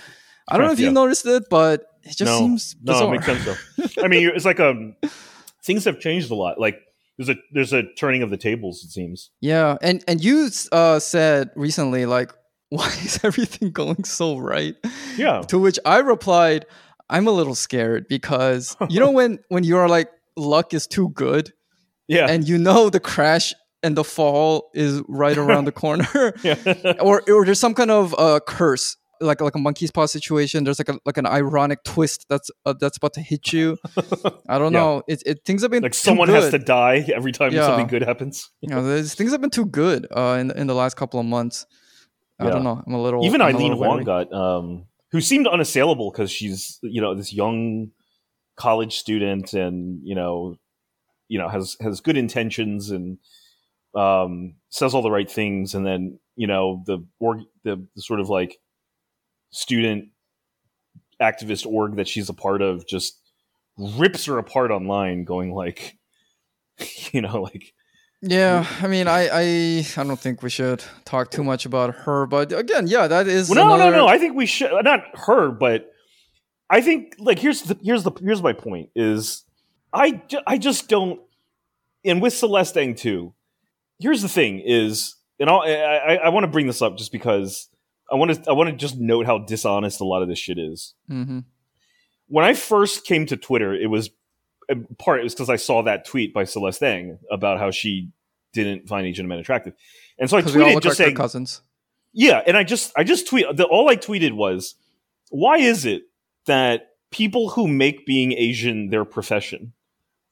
[0.49, 0.89] I don't know if yeah.
[0.89, 3.03] you noticed it, but it just no, seems bizarre.
[3.03, 4.05] no, it makes sense though.
[4.05, 4.97] I mean, it's like um,
[5.63, 6.61] things have changed a lot.
[6.61, 6.81] Like
[7.19, 8.83] there's a there's a turning of the tables.
[8.85, 9.31] It seems.
[9.41, 12.33] Yeah, and and you uh, said recently like,
[12.71, 14.77] why is everything going so right?
[15.17, 15.43] Yeah.
[15.49, 16.65] To which I replied,
[17.11, 21.53] I'm a little scared because you know when when you're like luck is too good.
[22.07, 22.27] Yeah.
[22.27, 23.53] And you know the crash
[23.83, 26.33] and the fall is right around the corner.
[26.43, 26.57] yeah.
[27.01, 30.65] or or there's some kind of uh, curse like like a monkey's paw situation.
[30.65, 33.77] There's like a like an ironic twist that's uh, that's about to hit you.
[34.49, 34.81] I don't yeah.
[34.81, 35.03] know.
[35.09, 37.67] It, it things have been like someone has to die every time yeah.
[37.67, 38.51] something good happens.
[38.61, 41.67] you know, things have been too good uh, in in the last couple of months.
[42.41, 42.83] I don't know.
[42.87, 47.01] I'm a little even I'm Eileen Huang got um, who seemed unassailable because she's you
[47.01, 47.91] know this young
[48.57, 50.57] college student and you know
[51.29, 53.19] you know has has good intentions and
[53.95, 58.21] um, says all the right things, and then you know the org the, the sort
[58.21, 58.59] of like
[59.51, 60.09] student
[61.21, 63.21] activist org that she's a part of just
[63.77, 65.97] rips her apart online, going like,
[67.13, 67.73] you know, like
[68.21, 72.27] yeah, I mean, I, I, I don't think we should talk too much about her,
[72.27, 73.49] but again, yeah, that is.
[73.49, 73.93] Well, no, another...
[73.93, 74.09] no, no.
[74.09, 75.93] I think we should not her, but
[76.69, 79.45] I think like here's the here's the here's my point is
[79.93, 81.21] I I just don't.
[82.05, 83.35] And with Celeste Ng too,
[84.01, 87.13] here's the thing is, and I'll, I I, I want to bring this up just
[87.13, 87.69] because
[88.11, 90.59] I want to I want to just note how dishonest a lot of this shit
[90.59, 90.95] is.
[91.11, 91.41] Mm-hmm.
[92.29, 94.11] When I first came to Twitter, it was
[94.99, 98.11] part it was because I saw that tweet by Celeste Ng about how she
[98.53, 99.75] didn't find Asian men attractive,
[100.19, 101.63] and so I tweeted just like saying cousins.
[102.13, 104.75] Yeah, and I just I just tweet the, all I tweeted was,
[105.31, 106.03] why is it
[106.47, 109.73] that people who make being Asian their profession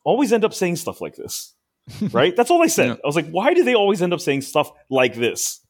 [0.04, 1.54] always end up saying stuff like this?
[2.10, 2.34] right?
[2.34, 2.88] That's all I said.
[2.88, 2.94] Yeah.
[2.94, 5.60] I was like, why do they always end up saying stuff like this?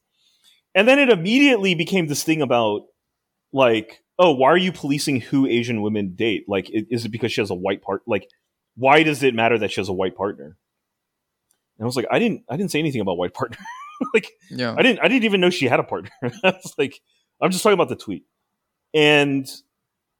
[0.77, 2.83] And then it immediately became this thing about
[3.51, 6.45] like, oh, why are you policing who Asian women date?
[6.47, 8.03] Like, is it because she has a white part?
[8.05, 8.29] Like,
[8.75, 10.55] why does it matter that she has a white partner?
[11.79, 13.57] And I was like, I didn't, I didn't say anything about white partner.
[14.13, 16.11] like, yeah, I didn't, I didn't even know she had a partner.
[16.23, 17.01] I was like,
[17.41, 18.25] I'm just talking about the tweet.
[18.93, 19.49] And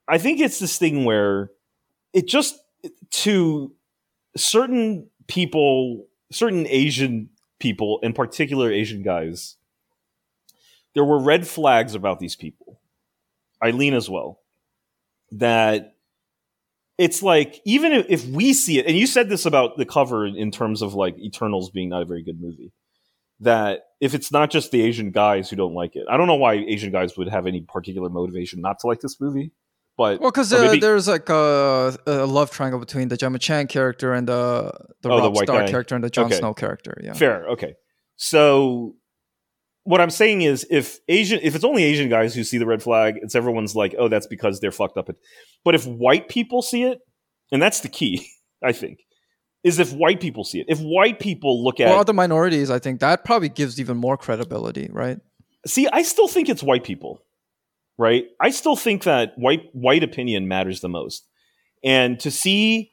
[0.07, 1.51] I think it's this thing where
[2.13, 2.57] it just
[3.11, 3.75] to
[4.35, 9.56] certain people, certain Asian people, in particular Asian guys,
[10.97, 12.81] there were red flags about these people.
[13.63, 14.39] Eileen as well.
[15.33, 15.93] That
[16.97, 20.49] it's like even if we see it, and you said this about the cover in
[20.49, 22.71] terms of like Eternals being not a very good movie.
[23.41, 26.33] That if it's not just the Asian guys who don't like it, I don't know
[26.33, 29.51] why Asian guys would have any particular motivation not to like this movie.
[29.97, 30.79] But well, because uh, maybe...
[30.79, 35.19] there's like a, a, love triangle between the Gemma Chan character and the the oh,
[35.19, 35.71] Robb the Stark guy.
[35.71, 36.37] character and the Jon okay.
[36.37, 36.99] Snow character.
[37.03, 37.47] Yeah, fair.
[37.49, 37.75] Okay,
[38.15, 38.95] so
[39.87, 42.83] what I'm saying is, if Asian, if it's only Asian guys who see the red
[42.83, 45.09] flag, it's everyone's like, oh, that's because they're fucked up.
[45.63, 46.99] But if white people see it,
[47.51, 48.27] and that's the key,
[48.63, 48.99] I think,
[49.63, 50.65] is if white people see it.
[50.69, 54.17] If white people look at or other minorities, I think that probably gives even more
[54.17, 55.19] credibility, right?
[55.65, 57.21] See, I still think it's white people
[57.97, 58.25] right?
[58.39, 61.27] I still think that white white opinion matters the most.
[61.83, 62.91] And to see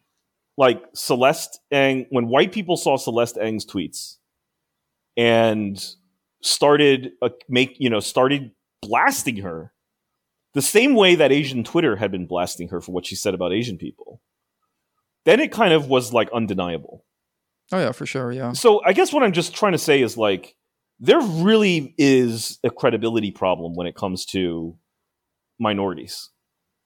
[0.57, 4.17] like Celeste Ng when white people saw Celeste Ng's tweets
[5.17, 5.83] and
[6.45, 8.53] started uh, make you know started
[8.83, 9.73] blasting her
[10.53, 13.53] the same way that Asian Twitter had been blasting her for what she said about
[13.53, 14.21] Asian people.
[15.25, 17.05] Then it kind of was like undeniable.
[17.73, 18.53] Oh yeah, for sure, yeah.
[18.53, 20.55] So I guess what I'm just trying to say is like
[21.01, 24.77] there really is a credibility problem when it comes to
[25.59, 26.31] minorities.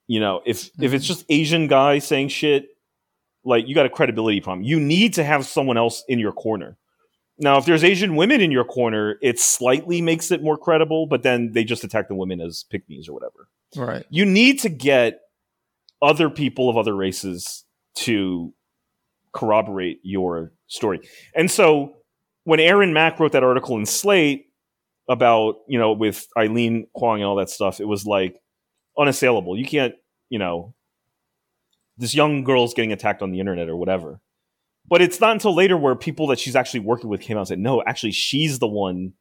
[0.06, 0.84] You know, if mm-hmm.
[0.84, 1.14] if it's mm-hmm.
[1.14, 2.68] just Asian guys saying shit,
[3.44, 4.62] like you got a credibility problem.
[4.64, 6.78] You need to have someone else in your corner.
[7.38, 11.22] Now, if there's Asian women in your corner, it slightly makes it more credible, but
[11.22, 13.48] then they just attack the women as pygmies or whatever.
[13.76, 14.04] Right.
[14.10, 15.20] You need to get
[16.02, 17.64] other people of other races
[17.96, 18.52] to
[19.32, 21.00] corroborate your story.
[21.34, 21.94] And so
[22.44, 24.46] when Aaron Mak wrote that article in Slate
[25.08, 28.40] about, you know, with Eileen Huang and all that stuff, it was like,
[28.98, 29.56] unassailable.
[29.56, 29.94] You can't,
[30.28, 30.74] you know,
[31.98, 34.20] this young girl's getting attacked on the internet or whatever.
[34.88, 37.48] But it's not until later where people that she's actually working with came out and
[37.48, 39.12] said, no, actually, she's the one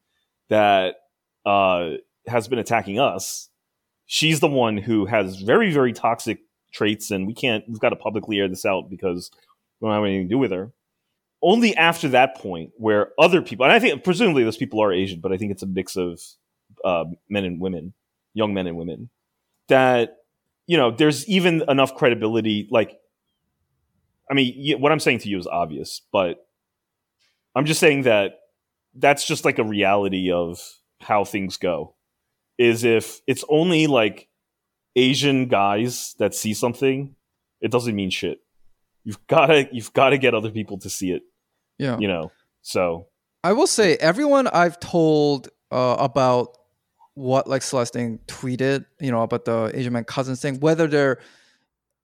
[0.48, 0.96] that
[1.44, 1.90] uh,
[2.26, 3.48] has been attacking us.
[4.06, 6.40] She's the one who has very, very toxic
[6.72, 9.30] traits, and we can't, we've got to publicly air this out because
[9.80, 10.72] we don't have anything to do with her.
[11.42, 15.20] Only after that point, where other people, and I think presumably those people are Asian,
[15.20, 16.20] but I think it's a mix of
[16.84, 17.92] uh, men and women,
[18.34, 19.10] young men and women,
[19.68, 20.16] that
[20.66, 22.98] you know there's even enough credibility like
[24.30, 26.46] i mean what i'm saying to you is obvious but
[27.54, 28.40] i'm just saying that
[28.94, 30.60] that's just like a reality of
[31.00, 31.94] how things go
[32.58, 34.28] is if it's only like
[34.96, 37.14] asian guys that see something
[37.60, 38.38] it doesn't mean shit.
[39.02, 41.22] You've got to you've got to get other people to see it
[41.78, 41.98] yeah.
[41.98, 42.30] you know
[42.62, 43.06] so.
[43.44, 46.56] I will say everyone i've told uh, about
[47.14, 51.18] what like Celeste Ng tweeted, you know, about the Asian man cousins thing, whether they're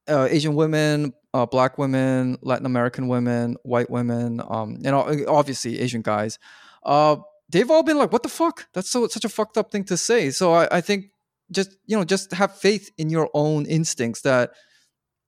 [0.09, 4.95] uh, Asian women, uh, black women, Latin American women, white women, um, and
[5.27, 6.39] obviously Asian guys,
[6.85, 7.17] uh,
[7.51, 8.69] they've all been like, "What the fuck?
[8.73, 11.07] That's so such a fucked up thing to say." So I, I think
[11.51, 14.53] just you know, just have faith in your own instincts that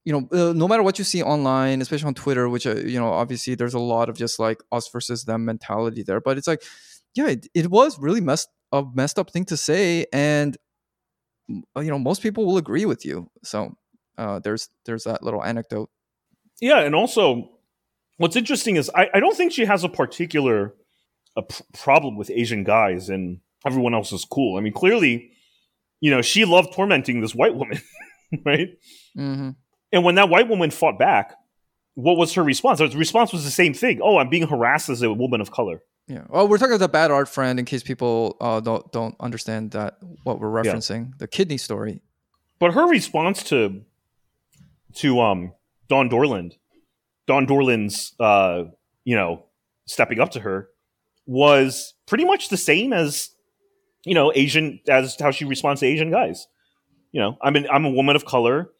[0.04, 3.00] you know, uh, no matter what you see online, especially on Twitter, which uh, you
[3.00, 6.46] know, obviously there's a lot of just like us versus them mentality there, but it's
[6.46, 6.62] like,
[7.16, 10.56] yeah, it, it was really messed a messed up thing to say, and
[11.76, 13.28] uh, you know most people will agree with you.
[13.42, 13.74] So
[14.16, 15.90] uh, there's there's that little anecdote.
[16.60, 17.50] Yeah, and also
[18.16, 20.74] what's interesting is I, I don't think she has a particular
[21.36, 24.56] a p- problem with Asian guys and everyone else is cool.
[24.56, 25.30] I mean, clearly,
[26.00, 27.80] you know, she loved tormenting this white woman,
[28.44, 28.68] right?
[29.16, 29.50] Mm-hmm.
[29.92, 31.34] And when that white woman fought back,
[31.94, 32.80] what was her response?
[32.80, 34.00] Her response was the same thing.
[34.02, 35.82] Oh, I'm being harassed as a woman of color.
[36.08, 36.24] Yeah.
[36.28, 39.72] Well, we're talking about the bad art friend in case people uh, don't don't understand
[39.72, 41.06] that what we're referencing.
[41.06, 41.14] Yeah.
[41.18, 42.00] The kidney story.
[42.58, 43.82] But her response to
[44.96, 45.52] to um
[45.88, 46.52] Dawn Dorland,
[47.26, 48.64] Dawn Dorland's uh,
[49.04, 49.44] you know,
[49.86, 50.68] stepping up to her
[51.26, 53.30] was pretty much the same as
[54.06, 56.46] you know, Asian as how she responds to Asian guys.
[57.12, 58.70] You know, I'm an, I'm a woman of color,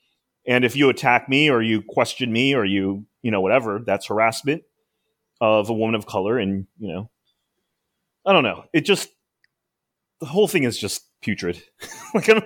[0.47, 4.07] and if you attack me or you question me or you you know whatever, that's
[4.07, 4.63] harassment
[5.41, 7.11] of a woman of color, and you know,
[8.25, 8.65] I don't know.
[8.73, 9.09] It just
[10.21, 11.61] the whole thing is just putrid.
[12.15, 12.43] like I'm,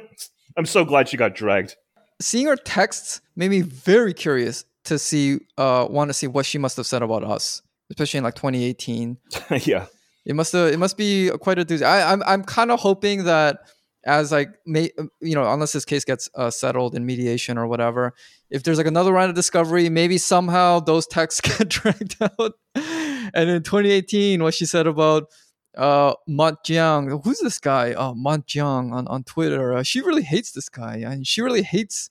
[0.57, 1.77] I'm so glad she got dragged.
[2.21, 6.59] Seeing her texts made me very curious to see, uh, want to see what she
[6.59, 9.17] must have said about us, especially in like 2018.
[9.63, 9.87] yeah,
[10.25, 11.83] it must have, it must be quite a doozy.
[11.83, 13.61] I, I'm, I'm kind of hoping that
[14.05, 18.15] as like, may, you know, unless this case gets uh, settled in mediation or whatever,
[18.51, 22.55] if there's like another round of discovery, maybe somehow those texts get dragged out.
[22.75, 25.25] and in 2018, what she said about
[25.77, 27.23] uh Mont Jiang.
[27.25, 27.93] Who's this guy?
[27.93, 29.75] Oh, Mont Jiang on, on Twitter.
[29.75, 30.97] Uh, she really hates this guy.
[30.97, 32.11] And she really hates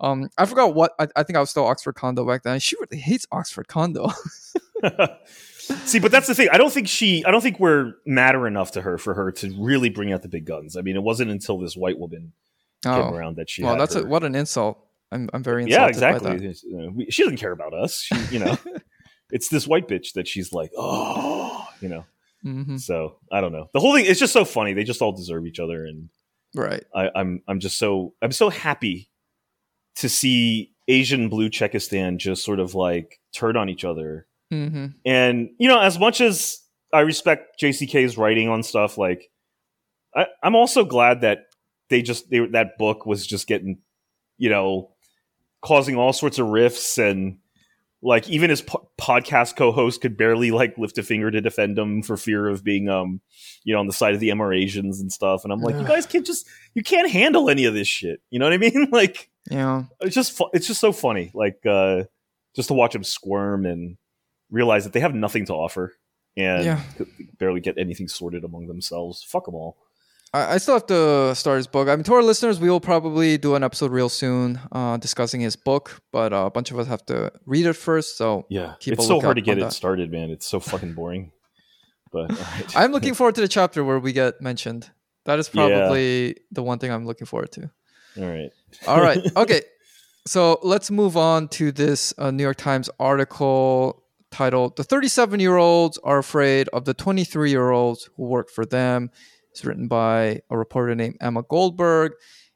[0.00, 2.60] um I forgot what I, I think I was still Oxford Condo back then.
[2.60, 4.10] She really hates Oxford Condo.
[5.84, 6.48] See, but that's the thing.
[6.50, 9.54] I don't think she I don't think we're matter enough to her for her to
[9.58, 10.76] really bring out the big guns.
[10.76, 12.32] I mean, it wasn't until this white woman
[12.86, 12.94] oh.
[12.94, 14.84] came around that she Well, that's a, what an insult.
[15.10, 16.54] I'm I'm very Yeah, exactly.
[17.10, 18.02] She doesn't care about us.
[18.02, 18.58] She, you know.
[19.30, 22.04] it's this white bitch that she's like, "Oh, you know."
[22.44, 22.76] Mm-hmm.
[22.76, 23.68] So I don't know.
[23.72, 24.72] The whole thing it's just so funny.
[24.72, 26.08] They just all deserve each other, and
[26.54, 26.84] right.
[26.94, 29.10] I, I'm I'm just so I'm so happy
[29.96, 34.26] to see Asian blue Czechostan just sort of like turn on each other.
[34.52, 34.86] Mm-hmm.
[35.04, 36.60] And you know, as much as
[36.92, 39.30] I respect JCK's writing on stuff, like
[40.14, 41.46] I, I'm also glad that
[41.90, 43.78] they just they, that book was just getting,
[44.36, 44.90] you know,
[45.62, 47.38] causing all sorts of rifts and
[48.02, 52.02] like even his po- podcast co-host could barely like lift a finger to defend him
[52.02, 53.20] for fear of being um
[53.64, 55.44] you know on the side of the Asians and stuff.
[55.44, 58.20] And I'm like you guys can't just you can't handle any of this shit.
[58.30, 58.88] You know what I mean?
[58.90, 59.84] Like yeah.
[60.00, 61.30] it's just fu- it's just so funny.
[61.34, 62.04] Like uh
[62.54, 63.96] just to watch them squirm and
[64.50, 65.94] realize that they have nothing to offer
[66.36, 66.80] and yeah.
[67.38, 69.22] barely get anything sorted among themselves.
[69.22, 69.76] Fuck them all
[70.32, 71.88] I, I still have to start his book.
[71.88, 75.40] I mean, to our listeners, we will probably do an episode real soon uh, discussing
[75.40, 78.16] his book, but uh, a bunch of us have to read it first.
[78.16, 79.72] So yeah, it's so hard to get it that.
[79.72, 80.30] started, man.
[80.30, 81.32] It's so fucking boring.
[82.12, 82.76] But right.
[82.76, 84.90] I'm looking forward to the chapter where we get mentioned.
[85.24, 86.34] That is probably yeah.
[86.52, 87.70] the one thing I'm looking forward to.
[88.18, 88.50] All right.
[88.86, 89.20] All right.
[89.36, 89.62] Okay.
[90.26, 95.56] So let's move on to this uh, New York Times article titled The 37 year
[95.56, 99.10] olds are afraid of the 23 year olds who work for them.
[99.58, 102.12] It's written by a reporter named Emma Goldberg.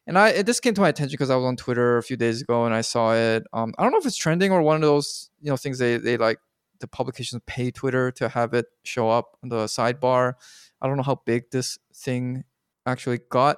[0.07, 2.41] And I this came to my attention because I was on Twitter a few days
[2.41, 3.43] ago and I saw it.
[3.53, 5.97] Um, I don't know if it's trending or one of those you know things they
[5.97, 6.39] they like
[6.79, 10.35] the publications pay Twitter to have it show up on the sidebar.
[10.81, 12.45] I don't know how big this thing
[12.87, 13.57] actually got,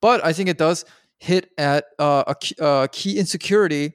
[0.00, 0.86] but I think it does
[1.18, 3.92] hit at uh, a, key, uh, key insecurity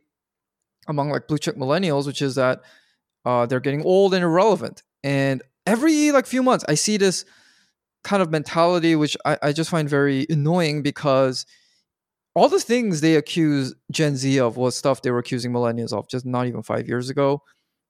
[0.88, 2.62] among like blue check millennials, which is that
[3.26, 4.84] uh, they're getting old and irrelevant.
[5.04, 7.26] And every like few months, I see this
[8.04, 11.46] kind of mentality, which I, I just find very annoying because
[12.34, 16.08] all the things they accuse Gen Z of was stuff they were accusing millennials of
[16.08, 17.42] just not even five years ago.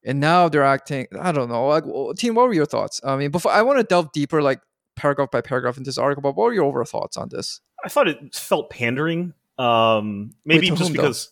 [0.03, 1.67] And now they're acting, I don't know.
[1.67, 1.83] Like,
[2.17, 2.99] team, what were your thoughts?
[3.03, 4.59] I mean, before I want to delve deeper, like
[4.95, 7.61] paragraph by paragraph into this article, but what were your overall thoughts on this?
[7.83, 9.33] I thought it felt pandering.
[9.59, 11.31] Um, maybe Wait, just because though?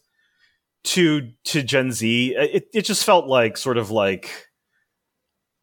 [0.91, 4.29] to to Gen Z, it, it just felt like sort of like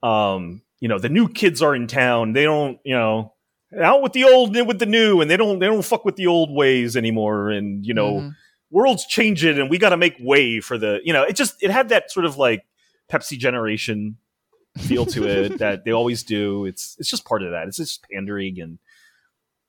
[0.03, 2.33] um you know the new kids are in town.
[2.33, 3.33] They don't you know
[3.81, 6.27] out with the old with the new and they don't they don't fuck with the
[6.27, 7.51] old ways anymore.
[7.51, 8.29] And you know mm-hmm.
[8.71, 11.71] world's changing and we got to make way for the you know it just it
[11.71, 12.65] had that sort of like
[13.11, 14.17] pepsi generation
[14.79, 16.67] feel to it that they always do.
[16.67, 17.69] It's it's just part of that.
[17.69, 18.79] It's just pandering and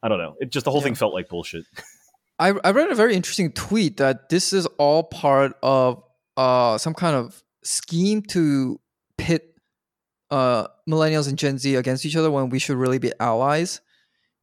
[0.03, 0.35] i don't know.
[0.39, 0.85] It just the whole yeah.
[0.85, 1.65] thing felt like bullshit.
[2.39, 6.03] I, I read a very interesting tweet that this is all part of
[6.35, 8.79] uh some kind of scheme to
[9.17, 9.56] pit
[10.29, 13.81] uh, millennials and Gen Z against each other when we should really be allies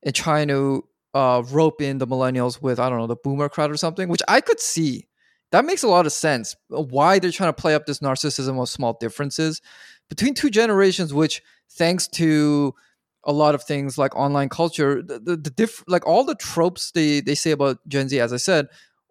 [0.03, 3.70] and trying to uh, rope in the millennials with I don't know the boomer crowd
[3.70, 5.09] or something, which I could see.
[5.53, 6.57] That makes a lot of sense.
[6.68, 9.62] Why they're trying to play up this narcissism of small differences
[10.09, 12.74] between two generations, which thanks to
[13.22, 16.91] a lot of things like online culture, the, the, the diff, like all the tropes
[16.91, 18.66] they they say about Gen Z, as I said,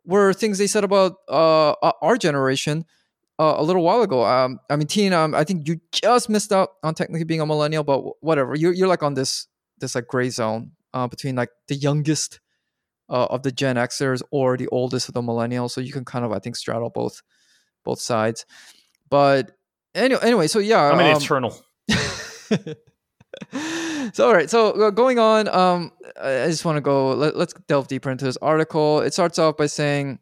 [0.06, 2.86] were things they said about uh, our generation
[3.40, 4.26] uh, a little while ago.
[4.26, 7.46] Um, I mean, Teen, um, I think you just missed out on technically being a
[7.46, 8.56] millennial, but whatever.
[8.56, 9.48] You're you're like on this
[9.80, 12.40] this like gray zone uh, between like the youngest
[13.10, 15.72] uh, of the Gen Xers or the oldest of the millennials.
[15.72, 17.22] So you can kind of I think straddle both
[17.84, 18.46] both sides.
[19.10, 19.52] But
[19.96, 21.56] anyway, anyway, so yeah, I'm an um, eternal.
[24.14, 27.88] so all right so going on um i just want to go let, us delve
[27.88, 30.20] deeper into this article it starts off by saying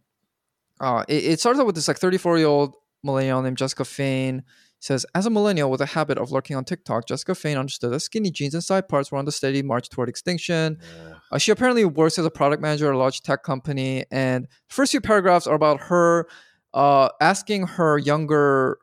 [0.79, 4.43] uh it, it starts off with this like 34 year old millennial named jessica fain
[4.79, 7.99] says as a millennial with a habit of lurking on tiktok jessica fain understood that
[7.99, 11.13] skinny jeans and side parts were on the steady march toward extinction yeah.
[11.31, 14.73] uh, she apparently works as a product manager at a large tech company and the
[14.73, 16.27] first few paragraphs are about her
[16.73, 18.77] uh asking her younger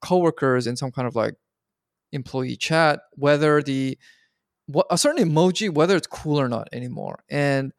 [0.00, 1.34] coworkers in some kind of like
[2.12, 3.98] employee chat whether the
[4.66, 7.72] what a certain emoji whether it's cool or not anymore and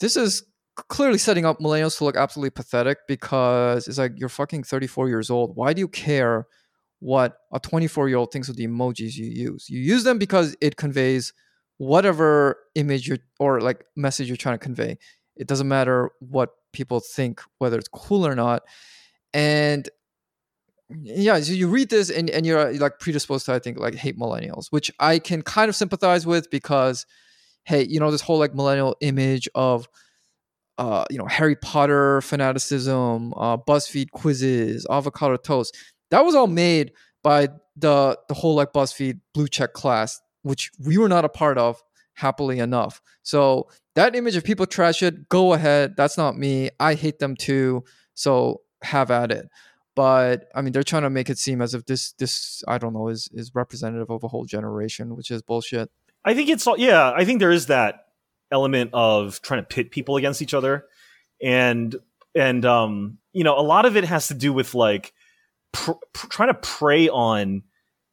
[0.00, 0.44] this is
[0.74, 5.30] clearly setting up millennials to look absolutely pathetic because it's like you're fucking 34 years
[5.30, 5.56] old.
[5.56, 6.46] Why do you care
[7.00, 9.68] what a 24 year old thinks of the emojis you use?
[9.68, 11.32] You use them because it conveys
[11.78, 14.98] whatever image you're, or like message you're trying to convey.
[15.36, 18.62] It doesn't matter what people think whether it's cool or not.
[19.34, 19.88] And
[21.02, 23.94] yeah so you read this and, and you're uh, like predisposed to i think like
[23.94, 27.06] hate millennials which i can kind of sympathize with because
[27.64, 29.88] hey you know this whole like millennial image of
[30.82, 35.76] uh you know harry potter fanaticism uh buzzfeed quizzes avocado toast.
[36.10, 40.98] That was all made by the the whole like buzzfeed blue check class which we
[40.98, 41.82] were not a part of
[42.14, 43.00] happily enough.
[43.22, 45.94] So that image of people trash it go ahead.
[45.96, 46.70] That's not me.
[46.78, 47.84] I hate them too.
[48.14, 49.48] So have at it.
[49.94, 52.94] But I mean, they're trying to make it seem as if this this I don't
[52.94, 55.90] know is is representative of a whole generation, which is bullshit.
[56.24, 57.12] I think it's all yeah.
[57.14, 58.01] I think there is that
[58.52, 60.84] element of trying to pit people against each other,
[61.42, 61.96] and
[62.34, 65.12] and um, you know, a lot of it has to do with like
[65.72, 67.62] pr- pr- trying to prey on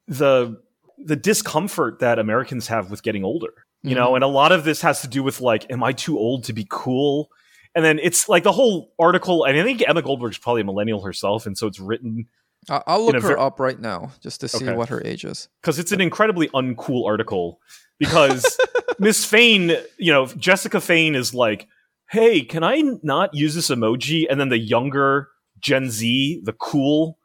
[0.07, 0.61] the
[0.97, 3.53] the discomfort that Americans have with getting older.
[3.81, 3.99] You mm-hmm.
[3.99, 6.43] know, and a lot of this has to do with like, am I too old
[6.45, 7.29] to be cool?
[7.75, 11.01] And then it's like the whole article, and I think Emma Goldberg's probably a millennial
[11.01, 12.27] herself, and so it's written.
[12.67, 14.75] I'll look her ver- up right now just to see okay.
[14.75, 15.47] what her age is.
[15.61, 17.61] Because it's an incredibly uncool article.
[17.99, 18.57] Because
[18.99, 21.67] Miss Fain, you know, Jessica Fain is like,
[22.09, 24.25] hey, can I not use this emoji?
[24.29, 25.29] And then the younger
[25.59, 27.17] Gen Z, the cool,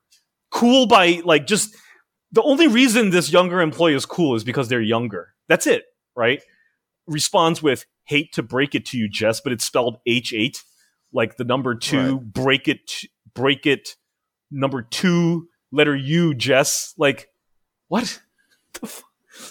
[0.51, 1.75] cool by like just
[2.33, 5.35] the only reason this younger employee is cool is because they're younger.
[5.49, 5.85] That's it,
[6.17, 6.43] right?
[7.07, 10.63] Responds with, hate to break it to you, Jess, but it's spelled H eight,
[11.13, 12.17] like the number two.
[12.17, 12.33] Right.
[12.33, 12.93] Break it,
[13.35, 13.97] break it.
[14.51, 16.95] Number two, letter U, Jess.
[16.99, 17.29] Like,
[17.89, 18.21] what?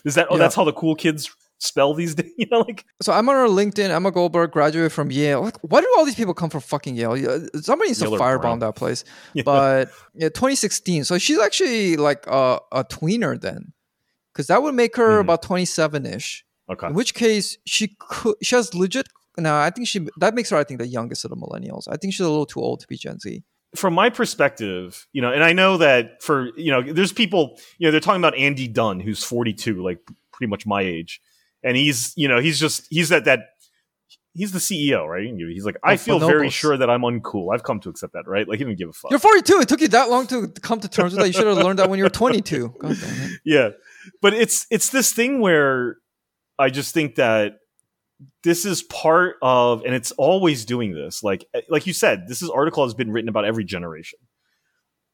[0.05, 0.27] Is that?
[0.29, 0.39] Oh, yeah.
[0.39, 2.31] that's how the cool kids spell these days.
[2.38, 2.86] You know, like.
[3.01, 3.89] So I'm on her LinkedIn.
[3.89, 5.41] Emma Goldberg graduated from Yale.
[5.41, 7.15] Like, why do all these people come from fucking Yale?
[7.55, 9.03] Somebody needs to firebomb that place.
[9.34, 9.43] Yeah.
[9.43, 11.05] But yeah, 2016.
[11.05, 13.73] So she's actually like a, a tweener then,
[14.31, 15.21] because that would make her mm.
[15.21, 16.45] about 27 ish.
[16.69, 16.88] Okay.
[16.88, 19.07] In which case she could she has legit
[19.38, 21.88] now I think she that makes her I think the youngest of the millennials.
[21.89, 23.43] I think she's a little too old to be Gen Z.
[23.76, 27.88] From my perspective, you know, and I know that for you know, there's people, you
[27.88, 29.99] know, they're talking about Andy Dunn, who's 42, like
[30.32, 31.21] pretty much my age,
[31.63, 33.49] and he's, you know, he's just he's at that
[34.34, 35.24] he's the CEO, right?
[35.24, 37.53] He's like, I feel very sure that I'm uncool.
[37.53, 38.47] I've come to accept that, right?
[38.47, 39.11] Like, he didn't give a fuck.
[39.11, 39.59] You're 42.
[39.61, 41.28] It took you that long to come to terms with that.
[41.28, 42.74] You should have learned that when you were 22.
[43.45, 43.69] Yeah,
[44.21, 45.97] but it's it's this thing where
[46.57, 47.59] I just think that
[48.43, 51.24] this is part of, and it's always doing this.
[51.24, 54.19] Like, eh, like you said, this is article has been written about every generation,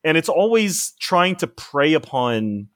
[0.04, 2.68] and it's always trying to prey upon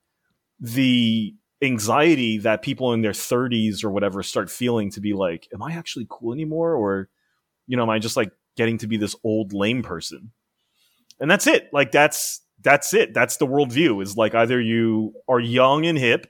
[0.60, 5.64] the anxiety that people in their 30s or whatever start feeling to be like, am
[5.64, 7.10] I actually cool anymore, or
[7.68, 10.32] you know, am I just like getting to be this old lame person?
[11.20, 11.70] And that's it.
[11.72, 13.14] Like that's that's it.
[13.14, 14.02] That's the worldview.
[14.02, 16.28] Is like either you are young and hip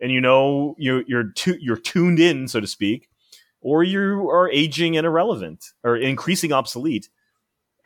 [0.00, 3.08] and you know you're you're tu- you're tuned in, so to speak,
[3.64, 7.08] or you are aging and irrelevant or increasing obsolete,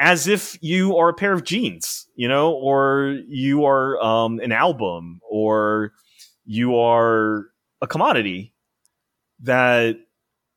[0.00, 4.50] as if you are a pair of jeans, you know, or you are um, an
[4.50, 5.92] album, or
[6.44, 7.46] you are
[7.80, 8.52] a commodity
[9.40, 9.96] that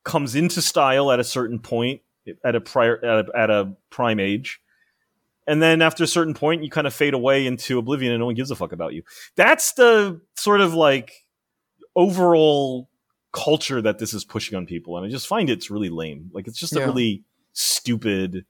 [0.03, 2.01] comes into style at a certain point
[2.43, 4.59] at a prior at a, at a prime age.
[5.45, 8.25] And then after a certain point you kind of fade away into oblivion and no
[8.25, 9.03] one gives a fuck about you.
[9.35, 11.13] That's the sort of like
[11.95, 12.89] overall
[13.33, 16.47] culture that this is pushing on people and i just find it's really lame like
[16.47, 16.83] it's just yeah.
[16.83, 17.23] a really
[17.53, 18.45] stupid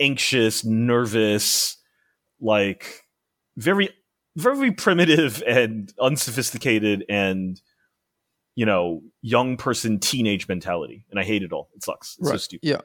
[0.00, 1.76] anxious nervous
[2.40, 3.04] like
[3.56, 3.90] very
[4.36, 7.60] very primitive and unsophisticated and
[8.56, 11.70] you know young person teenage mentality, and I hate it all.
[11.74, 12.16] It sucks.
[12.18, 12.34] It's right.
[12.34, 12.68] so stupid.
[12.68, 12.80] Yeah.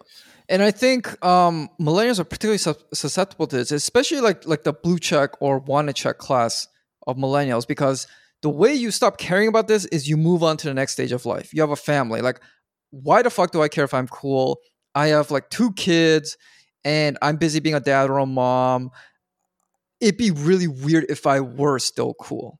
[0.47, 2.57] And I think um, millennials are particularly
[2.93, 6.67] susceptible to this, especially like like the blue check or wanna check class
[7.05, 8.07] of millennials, because
[8.41, 11.11] the way you stop caring about this is you move on to the next stage
[11.11, 11.53] of life.
[11.53, 12.21] You have a family.
[12.21, 12.39] Like,
[12.91, 14.59] why the fuck do I care if I'm cool?
[14.95, 16.37] I have like two kids
[16.83, 18.91] and I'm busy being a dad or a mom.
[19.99, 22.59] It'd be really weird if I were still cool.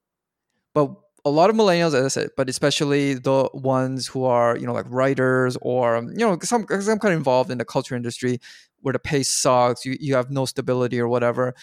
[0.73, 0.91] But
[1.25, 4.73] a lot of millennials, as I said, but especially the ones who are, you know,
[4.73, 8.39] like writers or, um, you know, some, some kind of involved in the culture industry
[8.81, 11.53] where the pay sucks, you, you have no stability or whatever.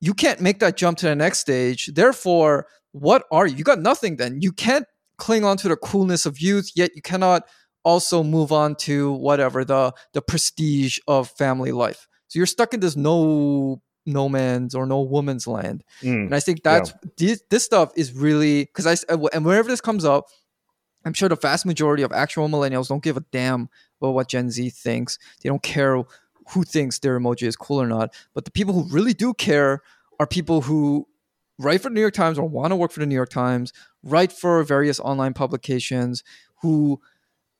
[0.00, 1.86] You can't make that jump to the next stage.
[1.86, 3.56] Therefore, what are you?
[3.56, 4.40] You got nothing then.
[4.40, 4.86] You can't
[5.18, 7.42] cling on to the coolness of youth, yet you cannot
[7.84, 12.06] also move on to whatever the the prestige of family life.
[12.28, 15.84] So you're stuck in this no no man's or no woman's land.
[16.02, 17.10] Mm, and I think that's yeah.
[17.16, 18.96] this, this stuff is really because I
[19.32, 20.26] and whenever this comes up,
[21.04, 23.68] I'm sure the vast majority of actual millennials don't give a damn
[24.00, 25.18] about what Gen Z thinks.
[25.42, 26.02] They don't care
[26.50, 28.14] who thinks their emoji is cool or not.
[28.34, 29.82] But the people who really do care
[30.18, 31.06] are people who
[31.58, 33.72] write for the New York Times or want to work for the New York Times,
[34.02, 36.22] write for various online publications,
[36.62, 37.00] who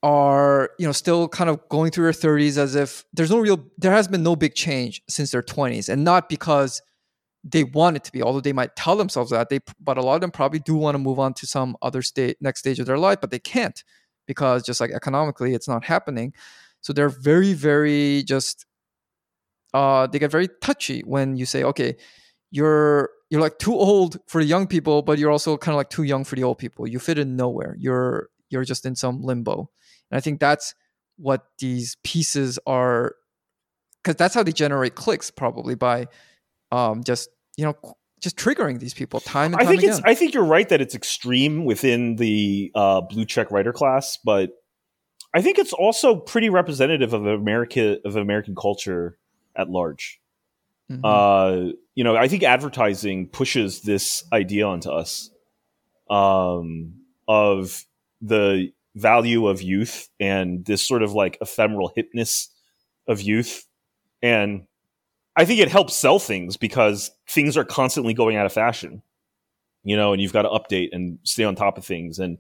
[0.03, 3.65] are you know still kind of going through their 30s as if there's no real
[3.79, 6.81] there has been no big change since their 20s and not because
[7.43, 10.15] they want it to be although they might tell themselves that they but a lot
[10.15, 12.87] of them probably do want to move on to some other state next stage of
[12.87, 13.83] their life but they can't
[14.27, 16.33] because just like economically it's not happening
[16.81, 18.67] so they're very very just
[19.75, 21.97] uh they get very touchy when you say okay
[22.51, 25.91] you're you're like too old for the young people but you're also kind of like
[25.91, 29.23] too young for the old people you fit in nowhere you're you're just in some
[29.23, 29.71] limbo
[30.11, 30.75] and I think that's
[31.17, 33.15] what these pieces are,
[34.03, 36.07] because that's how they generate clicks, probably by
[36.73, 37.75] um, just you know
[38.21, 39.95] just triggering these people time and time I think again.
[39.95, 40.03] it's.
[40.05, 44.51] I think you're right that it's extreme within the uh, blue check writer class, but
[45.35, 49.19] I think it's also pretty representative of America of American culture
[49.59, 50.21] at large.
[50.91, 51.05] Mm-hmm.
[51.05, 55.31] Uh, you know, I think advertising pushes this idea onto us
[56.09, 56.95] um,
[57.27, 57.85] of
[58.23, 62.49] the value of youth and this sort of like ephemeral hipness
[63.07, 63.67] of youth.
[64.23, 64.67] And
[65.37, 69.03] I think it helps sell things because things are constantly going out of fashion,
[69.85, 72.19] you know, and you've got to update and stay on top of things.
[72.19, 72.39] And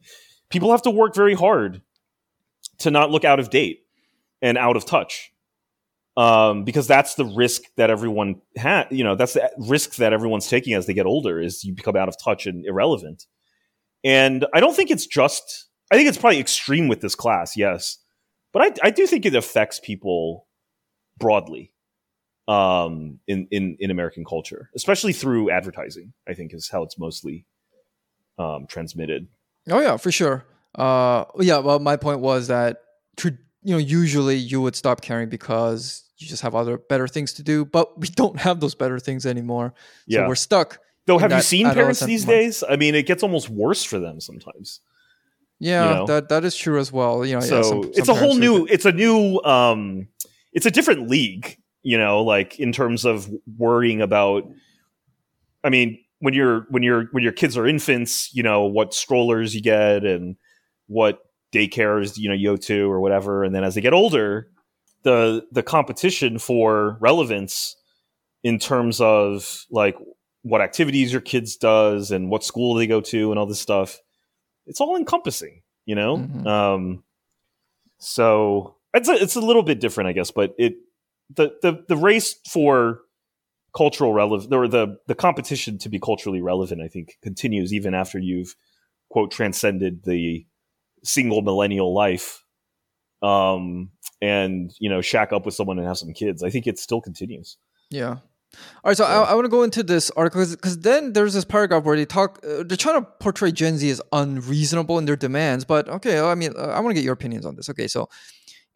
[0.49, 1.83] people have to work very hard
[2.79, 3.85] to not look out of date
[4.41, 5.33] and out of touch.
[6.19, 10.49] Um, because that's the risk that everyone had, you know, that's the risk that everyone's
[10.49, 13.27] taking as they get older is you become out of touch and irrelevant.
[14.03, 17.99] And I don't think it's just I think it's probably extreme with this class, yes,
[18.53, 20.49] but I, I do think it affects people
[21.19, 21.73] broadly
[22.49, 26.14] um, in, in in American culture, especially through advertising.
[26.29, 27.47] I think is how it's mostly
[28.41, 29.29] um, transmitted.
[29.71, 30.45] Oh yeah, for sure.
[30.75, 31.59] Uh, yeah.
[31.59, 32.83] Well, my point was that
[33.63, 37.43] you know usually you would stop caring because you just have other better things to
[37.43, 39.75] do, but we don't have those better things anymore.
[40.11, 40.29] So yeah.
[40.29, 40.81] we're stuck.
[41.07, 42.39] Though, have you seen parents these month.
[42.39, 42.65] days?
[42.69, 44.81] I mean, it gets almost worse for them sometimes.
[45.59, 46.07] Yeah, you know?
[46.07, 47.25] that that is true as well.
[47.25, 50.07] You know, so yeah, some, some it's a whole new, it's a new, um,
[50.53, 51.57] it's a different league.
[51.83, 54.49] You know, like in terms of worrying about.
[55.65, 59.55] I mean, when you're when you're when your kids are infants, you know what strollers
[59.55, 60.37] you get and
[60.87, 61.21] what
[61.53, 64.49] daycares you know yo two or whatever, and then as they get older,
[65.03, 67.77] the the competition for relevance
[68.43, 69.97] in terms of like
[70.43, 74.01] what activities your kids does and what school they go to and all this stuff
[74.69, 76.19] it's all encompassing, you know.
[76.19, 76.47] Mm-hmm.
[76.47, 77.05] Um,
[77.99, 80.75] so it's a, it's a little bit different, I guess, but it
[81.35, 83.01] the the the race for
[83.77, 88.19] cultural relevant or the the competition to be culturally relevant, I think, continues even after
[88.19, 88.55] you've
[89.11, 90.47] quote transcended the
[91.05, 92.45] single millennial life
[93.23, 93.91] um
[94.23, 97.01] and you know shack up with someone and have some kids i think it still
[97.01, 97.57] continues
[97.91, 98.17] yeah
[98.57, 99.21] all right, so yeah.
[99.21, 102.07] I, I want to go into this article because then there's this paragraph where they
[102.07, 105.65] talk, uh, they're trying to portray Gen Z as unreasonable in their demands.
[105.65, 107.69] But okay, I mean, uh, I want to get your opinions on this.
[107.69, 108.09] Okay, so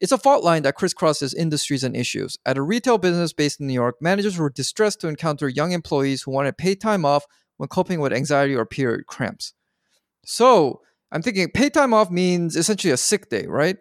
[0.01, 2.37] it's a fault line that crisscrosses industries and issues.
[2.45, 6.23] At a retail business based in New York, managers were distressed to encounter young employees
[6.23, 7.25] who wanted paid time off
[7.57, 9.55] when coping with anxiety or period cramps.
[10.25, 13.77] So I'm thinking paid time off means essentially a sick day, right?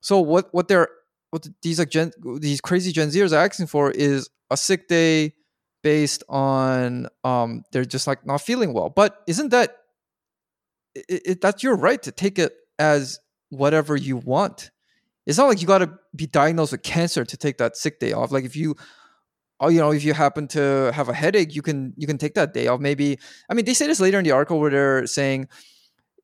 [0.00, 0.88] So what what they're
[1.30, 5.34] what these like Gen, these crazy Gen Zers are asking for is a sick day
[5.82, 8.88] based on um, they're just like not feeling well.
[8.88, 9.76] But isn't that
[10.94, 14.70] it, it, that's your right to take it as whatever you want?
[15.26, 18.12] It's not like you got to be diagnosed with cancer to take that sick day
[18.12, 18.32] off.
[18.32, 18.76] Like if you
[19.60, 22.34] oh, you know, if you happen to have a headache, you can you can take
[22.34, 22.80] that day off.
[22.80, 23.18] Maybe
[23.50, 25.48] I mean they say this later in the article where they're saying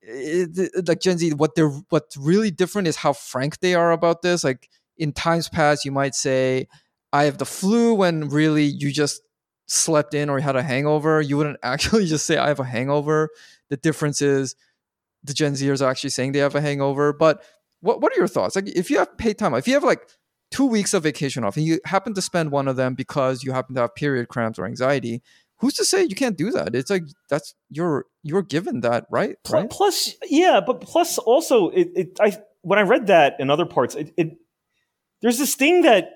[0.02, 4.22] it, like Gen Z, what they're what's really different is how frank they are about
[4.22, 4.44] this.
[4.44, 6.68] Like in times past, you might say,
[7.12, 9.22] "I have the flu," when really you just
[9.66, 11.20] slept in or had a hangover.
[11.20, 13.30] You wouldn't actually just say, "I have a hangover."
[13.68, 14.56] The difference is
[15.22, 17.12] the Gen Zers are actually saying they have a hangover.
[17.12, 17.42] But
[17.80, 18.56] what what are your thoughts?
[18.56, 20.08] Like if you have paid time, if you have like
[20.50, 23.52] two weeks of vacation off and you happen to spend one of them because you
[23.52, 25.22] happen to have period cramps or anxiety,
[25.60, 26.74] who's to say you can't do that?
[26.74, 29.36] It's like that's you're you're given that right.
[29.48, 29.70] Right.
[29.70, 33.94] Plus, yeah, but plus also it, it I when I read that in other parts,
[33.94, 34.38] it, it
[35.22, 36.10] there's this thing that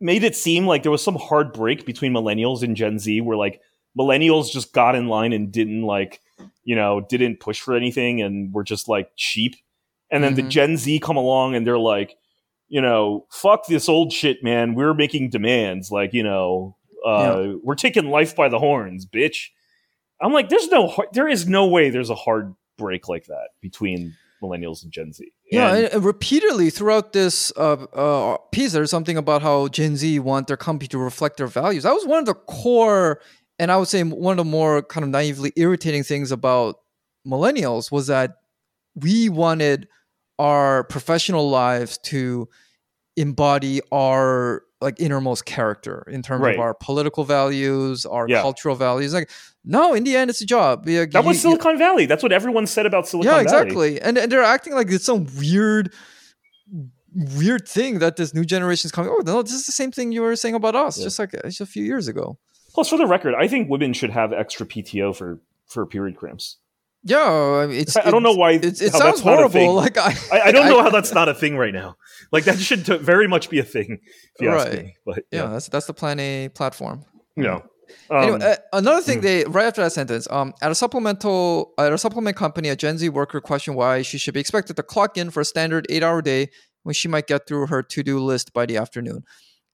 [0.00, 3.36] made it seem like there was some hard break between millennials and Gen Z, where
[3.36, 3.60] like
[3.98, 6.20] millennials just got in line and didn't like
[6.64, 9.54] you know didn't push for anything and were just like cheap,
[10.10, 10.44] and then mm-hmm.
[10.44, 12.16] the Gen Z come along and they're like.
[12.68, 14.74] You know, fuck this old shit, man.
[14.74, 15.92] We're making demands.
[15.92, 16.76] Like, you know,
[17.06, 17.54] uh, yeah.
[17.62, 19.48] we're taking life by the horns, bitch.
[20.20, 24.16] I'm like, there's no, there is no way there's a hard break like that between
[24.42, 25.30] millennials and Gen Z.
[25.50, 30.46] Yeah, and, repeatedly throughout this uh, uh, piece, there's something about how Gen Z want
[30.46, 31.84] their company to reflect their values.
[31.84, 33.20] That was one of the core,
[33.58, 36.76] and I would say one of the more kind of naively irritating things about
[37.26, 38.36] millennials was that
[38.94, 39.88] we wanted
[40.38, 42.48] our professional lives to
[43.16, 46.54] embody our like innermost character in terms right.
[46.54, 48.42] of our political values, our yeah.
[48.42, 49.14] cultural values.
[49.14, 49.30] Like,
[49.64, 50.86] no, in the end, it's a job.
[50.86, 52.06] Yeah, that was Silicon you, Valley.
[52.06, 53.38] That's what everyone said about Silicon Valley.
[53.38, 54.00] Yeah, exactly.
[54.00, 55.92] And and they're acting like it's some weird,
[57.36, 59.10] weird thing that this new generation is coming.
[59.10, 61.04] Oh no, this is the same thing you were saying about us, yeah.
[61.04, 62.38] just like just a few years ago.
[62.74, 66.58] Plus, for the record, I think women should have extra PTO for for period cramps.
[67.06, 68.52] Yeah, I, it's, I don't know why.
[68.52, 69.74] It's, it sounds horrible.
[69.74, 71.96] Like I, I, I, don't know how that's not a thing right now.
[72.32, 74.00] Like that should t- very much be a thing.
[74.40, 74.92] right.
[75.04, 75.44] But yeah.
[75.44, 75.46] yeah.
[75.50, 77.04] that's that's the Plan A platform.
[77.36, 77.60] Yeah.
[78.10, 79.22] Um, anyway, uh, another thing mm.
[79.22, 82.98] they right after that sentence, um, at a supplemental at a supplement company, a Gen
[82.98, 86.22] Z worker questioned why she should be expected to clock in for a standard eight-hour
[86.22, 86.50] day
[86.82, 89.22] when she might get through her to-do list by the afternoon.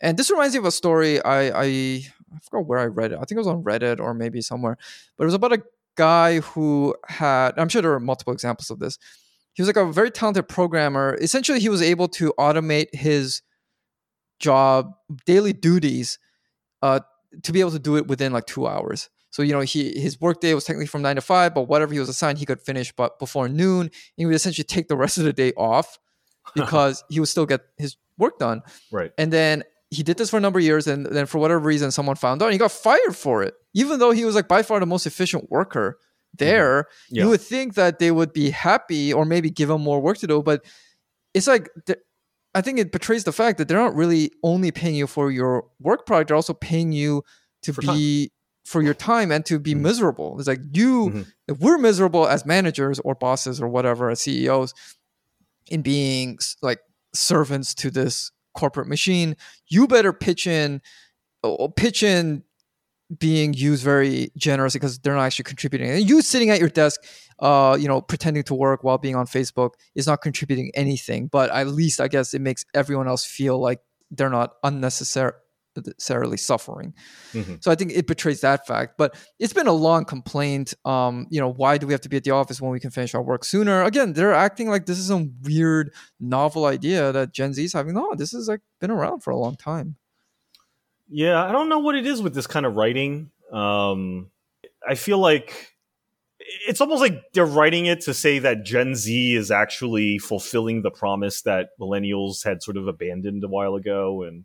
[0.03, 3.16] And this reminds me of a story I I, I forgot where I read it.
[3.16, 4.76] I think it was on Reddit or maybe somewhere,
[5.16, 5.62] but it was about a
[5.97, 8.99] guy who had, I'm sure there are multiple examples of this.
[9.55, 11.16] He was like a very talented programmer.
[11.20, 13.43] Essentially, he was able to automate his
[14.40, 14.93] job,
[15.26, 16.18] daily duties,
[16.80, 17.01] uh,
[17.43, 19.11] to be able to do it within like two hours.
[19.30, 21.99] So you know, he his workday was technically from nine to five, but whatever he
[21.99, 23.90] was assigned, he could finish but before noon.
[24.16, 25.99] He would essentially take the rest of the day off
[26.55, 28.62] because he would still get his work done.
[28.90, 29.11] Right.
[29.16, 31.90] And then he did this for a number of years, and then for whatever reason,
[31.90, 33.55] someone found out, and he got fired for it.
[33.74, 35.99] Even though he was like by far the most efficient worker
[36.38, 37.16] there, mm-hmm.
[37.16, 37.22] yeah.
[37.24, 40.26] you would think that they would be happy or maybe give him more work to
[40.26, 40.43] do.
[40.43, 40.64] But
[41.34, 41.68] it's like
[42.55, 45.66] I think it betrays the fact that they're not really only paying you for your
[45.78, 47.22] work product; they're also paying you
[47.61, 48.30] to for be time.
[48.64, 49.82] for your time and to be mm-hmm.
[49.82, 50.38] miserable.
[50.38, 51.22] It's like you, mm-hmm.
[51.49, 54.72] if we're miserable as managers or bosses or whatever as CEOs
[55.66, 56.80] in being like
[57.12, 59.36] servants to this corporate machine,
[59.68, 60.80] you better pitch in,
[61.76, 62.44] pitch in
[63.18, 65.90] being used very generously because they're not actually contributing.
[65.90, 67.00] And you sitting at your desk,
[67.38, 71.26] uh, you know, pretending to work while being on Facebook is not contributing anything.
[71.26, 73.80] But at least I guess it makes everyone else feel like
[74.11, 75.32] they're not unnecessary
[75.76, 76.94] necessarily suffering.
[77.32, 77.56] Mm-hmm.
[77.60, 78.94] So I think it betrays that fact.
[78.98, 80.74] But it's been a long complaint.
[80.84, 82.90] Um, you know, why do we have to be at the office when we can
[82.90, 83.82] finish our work sooner?
[83.82, 87.94] Again, they're acting like this is some weird novel idea that Gen Z is having.
[87.94, 89.96] No, this has like been around for a long time.
[91.08, 93.30] Yeah, I don't know what it is with this kind of writing.
[93.52, 94.30] Um,
[94.88, 95.74] I feel like
[96.66, 100.90] it's almost like they're writing it to say that Gen Z is actually fulfilling the
[100.90, 104.44] promise that millennials had sort of abandoned a while ago and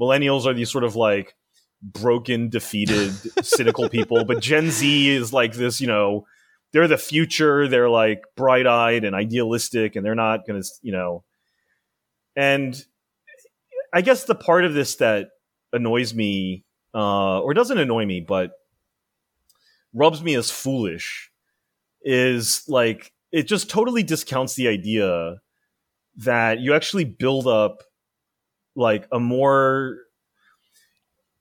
[0.00, 1.34] millennials are these sort of like
[1.82, 3.12] broken, defeated,
[3.44, 6.26] cynical people, but Gen Z is like this, you know,
[6.74, 7.68] they're the future.
[7.68, 11.22] They're like bright eyed and idealistic, and they're not going to, you know.
[12.34, 12.84] And
[13.92, 15.28] I guess the part of this that
[15.72, 18.50] annoys me, uh, or doesn't annoy me, but
[19.94, 21.30] rubs me as foolish,
[22.02, 25.36] is like it just totally discounts the idea
[26.16, 27.84] that you actually build up
[28.74, 29.98] like a more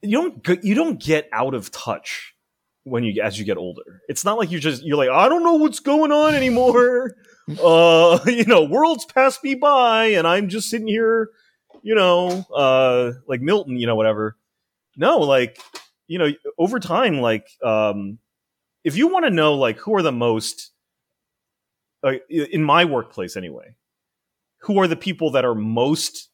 [0.01, 2.35] you don't you don't get out of touch
[2.83, 4.01] when you as you get older.
[4.07, 7.15] It's not like you just you're like I don't know what's going on anymore.
[7.63, 11.29] uh, you know, worlds pass me by, and I'm just sitting here,
[11.81, 14.37] you know, uh, like Milton, you know, whatever.
[14.95, 15.59] No, like
[16.07, 18.19] you know, over time, like um,
[18.83, 20.71] if you want to know, like who are the most
[22.03, 23.75] uh, in my workplace anyway,
[24.59, 26.29] who are the people that are most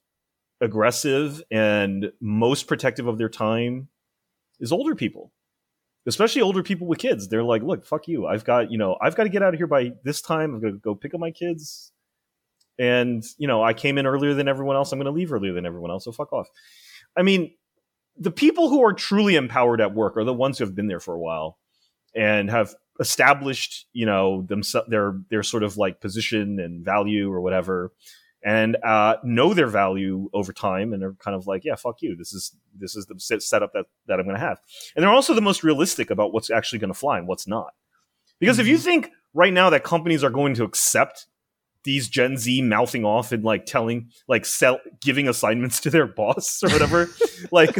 [0.62, 3.88] aggressive and most protective of their time
[4.60, 5.32] is older people
[6.10, 7.28] especially older people with kids.
[7.28, 8.26] They're like, look, fuck you.
[8.26, 10.54] I've got, you know, I've got to get out of here by this time.
[10.54, 11.92] I'm going to go pick up my kids.
[12.78, 14.92] And, you know, I came in earlier than everyone else.
[14.92, 16.06] I'm going to leave earlier than everyone else.
[16.06, 16.48] So fuck off.
[17.18, 17.54] I mean,
[18.18, 21.00] the people who are truly empowered at work are the ones who have been there
[21.00, 21.58] for a while
[22.16, 27.42] and have established, you know, themselves, their, their sort of like position and value or
[27.42, 27.92] whatever
[28.44, 32.16] and uh, know their value over time and they're kind of like yeah fuck you
[32.16, 34.60] this is this is the setup that, that i'm going to have
[34.96, 37.74] and they're also the most realistic about what's actually going to fly and what's not
[38.40, 38.62] because mm-hmm.
[38.62, 38.84] if you mm-hmm.
[38.84, 41.28] think right now that companies are going to accept
[41.84, 46.62] these gen z mouthing off and like telling like sell giving assignments to their boss
[46.64, 47.10] or whatever
[47.52, 47.76] like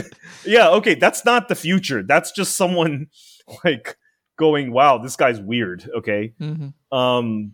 [0.46, 3.08] yeah okay that's not the future that's just someone
[3.64, 3.98] like
[4.38, 6.98] going wow this guy's weird okay mm-hmm.
[6.98, 7.54] um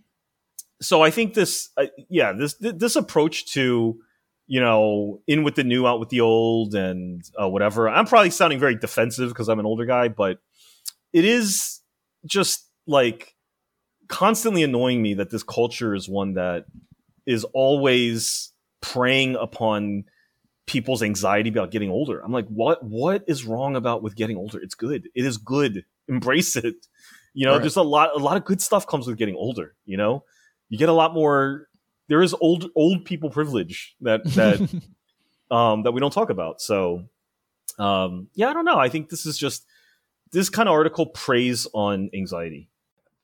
[0.82, 4.00] so I think this, uh, yeah, this this approach to
[4.48, 7.90] you know in with the new, out with the old, and uh, whatever.
[7.90, 10.40] I'm probably sounding very defensive because I'm an older guy, but
[11.14, 11.82] it is
[12.26, 13.36] just like
[14.08, 16.66] constantly annoying me that this culture is one that
[17.26, 18.52] is always
[18.82, 20.04] preying upon
[20.68, 22.20] people's anxiety about getting older.
[22.20, 24.60] I'm like, what what is wrong about with getting older?
[24.60, 25.10] It's good.
[25.16, 25.86] It is good.
[26.08, 26.76] Embrace it.
[27.34, 27.62] You know, right.
[27.62, 30.24] there's a lot a lot of good stuff comes with getting older, you know?
[30.70, 31.68] You get a lot more.
[32.08, 34.82] There is old old people privilege that that
[35.56, 36.62] um, that we don't talk about.
[36.62, 37.06] So
[37.80, 38.78] um, yeah, I don't know.
[38.78, 39.66] I think this is just
[40.32, 42.70] this kind of article preys on anxiety.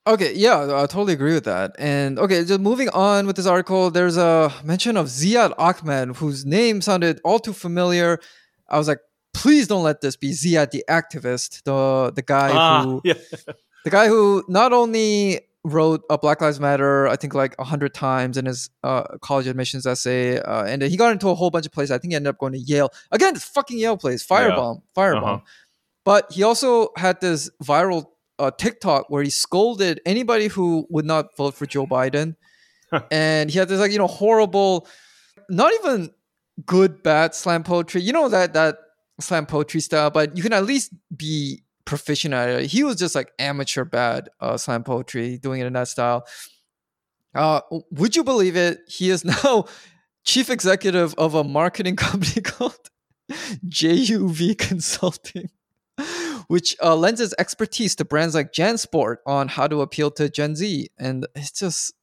[0.04, 1.76] Okay, yeah, I totally agree with that.
[1.78, 6.44] And okay, just moving on with this article, there's a mention of Ziad Ahmed, whose
[6.44, 8.18] name sounded all too familiar.
[8.68, 8.98] I was like,
[9.32, 13.14] please don't let this be Ziad the activist, the the guy ah, who yeah.
[13.84, 17.94] the guy who not only wrote a Black Lives Matter, I think like a hundred
[17.94, 21.66] times in his uh, college admissions essay, uh, and he got into a whole bunch
[21.66, 21.90] of places.
[21.90, 23.34] I think he ended up going to Yale again.
[23.34, 25.02] This fucking Yale place, firebomb, yeah.
[25.02, 25.22] firebomb.
[25.22, 25.38] Uh-huh.
[26.04, 28.06] But he also had this viral
[28.38, 32.34] uh, TikTok where he scolded anybody who would not vote for Joe Biden,
[33.10, 34.88] and he had this like you know horrible,
[35.48, 36.10] not even
[36.66, 38.02] good bad slam poetry.
[38.02, 38.78] You know that that
[39.20, 42.66] slam poetry style, but you can at least be proficient at it.
[42.66, 46.26] He was just like amateur bad uh, slam poetry, doing it in that style.
[47.34, 47.60] Uh,
[47.90, 48.80] would you believe it?
[48.88, 49.66] He is now
[50.24, 52.90] chief executive of a marketing company called
[53.68, 55.50] JUV Consulting,
[56.48, 60.56] which uh, lends its expertise to brands like JanSport on how to appeal to Gen
[60.56, 60.88] Z.
[60.98, 61.94] And it's just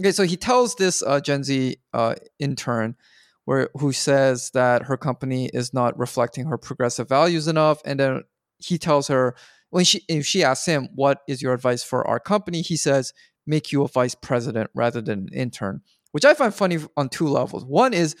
[0.00, 0.12] okay.
[0.12, 2.96] So he tells this uh, Gen Z uh, intern
[3.44, 8.22] where who says that her company is not reflecting her progressive values enough, and then
[8.64, 9.34] he tells her
[9.70, 13.12] when she if she asks him what is your advice for our company, he says
[13.46, 15.80] make you a vice president rather than an intern,
[16.12, 17.64] which I find funny on two levels.
[17.64, 18.14] One is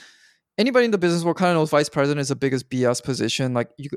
[0.58, 3.54] anybody in the business world kind of knows vice president is the biggest BS position.
[3.54, 3.90] Like you,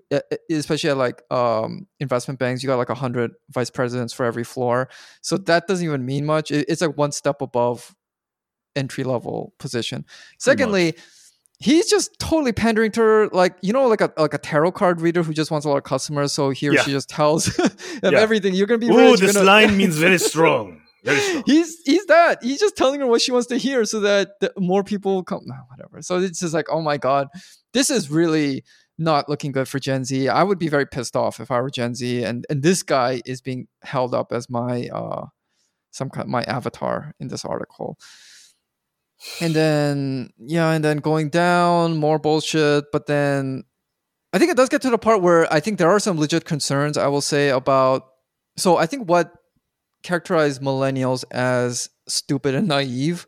[0.52, 4.44] especially at like um, investment banks, you got like a hundred vice presidents for every
[4.44, 4.90] floor,
[5.22, 6.52] so that doesn't even mean much.
[6.52, 7.96] It's like one step above
[8.76, 10.06] entry level position.
[10.40, 10.96] Secondly
[11.60, 15.02] he's just totally pandering to her, like you know, like a like a tarot card
[15.02, 16.82] reader who just wants a lot of customers, so he or yeah.
[16.82, 18.20] she just tells them yeah.
[18.20, 18.54] everything.
[18.54, 18.90] You're gonna be.
[18.90, 19.46] Oh, this gonna...
[19.46, 20.82] line means very strong.
[21.04, 21.44] Very strong.
[21.46, 22.44] he's he's that.
[22.44, 25.42] He's just telling her what she wants to hear, so that the, more people come.
[25.46, 26.02] No, whatever.
[26.02, 27.28] So it's just like, oh my god,
[27.74, 28.64] this is really
[28.98, 30.30] not looking good for Gen Z.
[30.30, 33.22] I would be very pissed off if I were Gen Z, and and this guy
[33.26, 35.26] is being held up as my uh
[35.92, 37.98] some kind of my avatar in this article
[39.42, 43.64] and then yeah and then going down more bullshit but then
[44.34, 46.46] i think it does get to the part where i think there are some legit
[46.46, 48.04] concerns i will say about
[48.58, 49.34] so i think what
[50.04, 53.26] characterized millennials as stupid and naive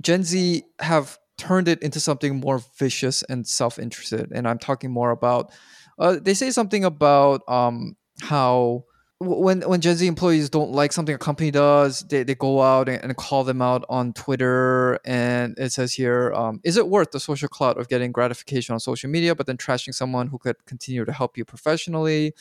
[0.00, 4.30] gen z have turned it into something more vicious and self-interested.
[4.32, 5.50] And i'm talking more about
[5.98, 8.84] uh, they say something about um, how
[9.20, 12.88] when when Gen Z employees don't like something a company does, they, they go out
[12.88, 14.98] and, and call them out on Twitter.
[15.04, 18.80] And it says here, um, is it worth the social clout of getting gratification on
[18.80, 22.32] social media, but then trashing someone who could continue to help you professionally?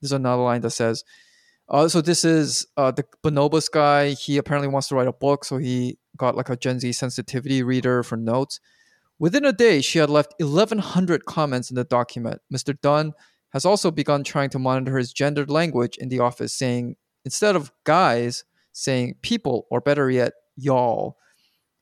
[0.00, 1.04] There's another line that says,
[1.68, 4.10] uh, so this is uh, the Bonobos guy.
[4.10, 7.62] He apparently wants to write a book, so he got like a Gen Z sensitivity
[7.62, 8.58] reader for notes.
[9.18, 12.40] Within a day, she had left 1,100 comments in the document.
[12.52, 12.74] Mr.
[12.80, 13.12] Dunn
[13.52, 17.72] has also begun trying to monitor his gendered language in the office, saying instead of
[17.84, 21.16] guys, saying people, or better yet, y'all.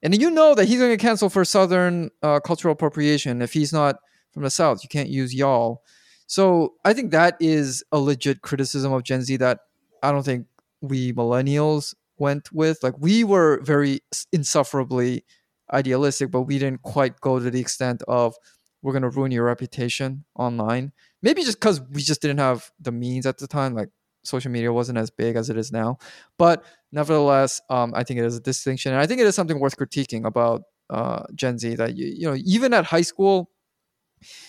[0.02, 3.42] And you know that he's going to cancel for Southern uh, cultural appropriation.
[3.42, 3.96] If he's not
[4.32, 5.82] from the South, you can't use y'all.
[6.26, 9.60] So I think that is a legit criticism of Gen Z that
[10.02, 10.46] I don't think
[10.80, 12.82] we millennials went with.
[12.82, 14.00] Like we were very
[14.32, 15.24] insufferably
[15.72, 18.34] idealistic, but we didn't quite go to the extent of
[18.82, 20.92] we're going to ruin your reputation online
[21.22, 23.88] maybe just because we just didn't have the means at the time like
[24.22, 25.98] social media wasn't as big as it is now.
[26.38, 29.58] But nevertheless, um, I think it is a distinction, and I think it is something
[29.58, 31.76] worth critiquing about uh, Gen Z.
[31.76, 33.50] That you, you know, even at high school,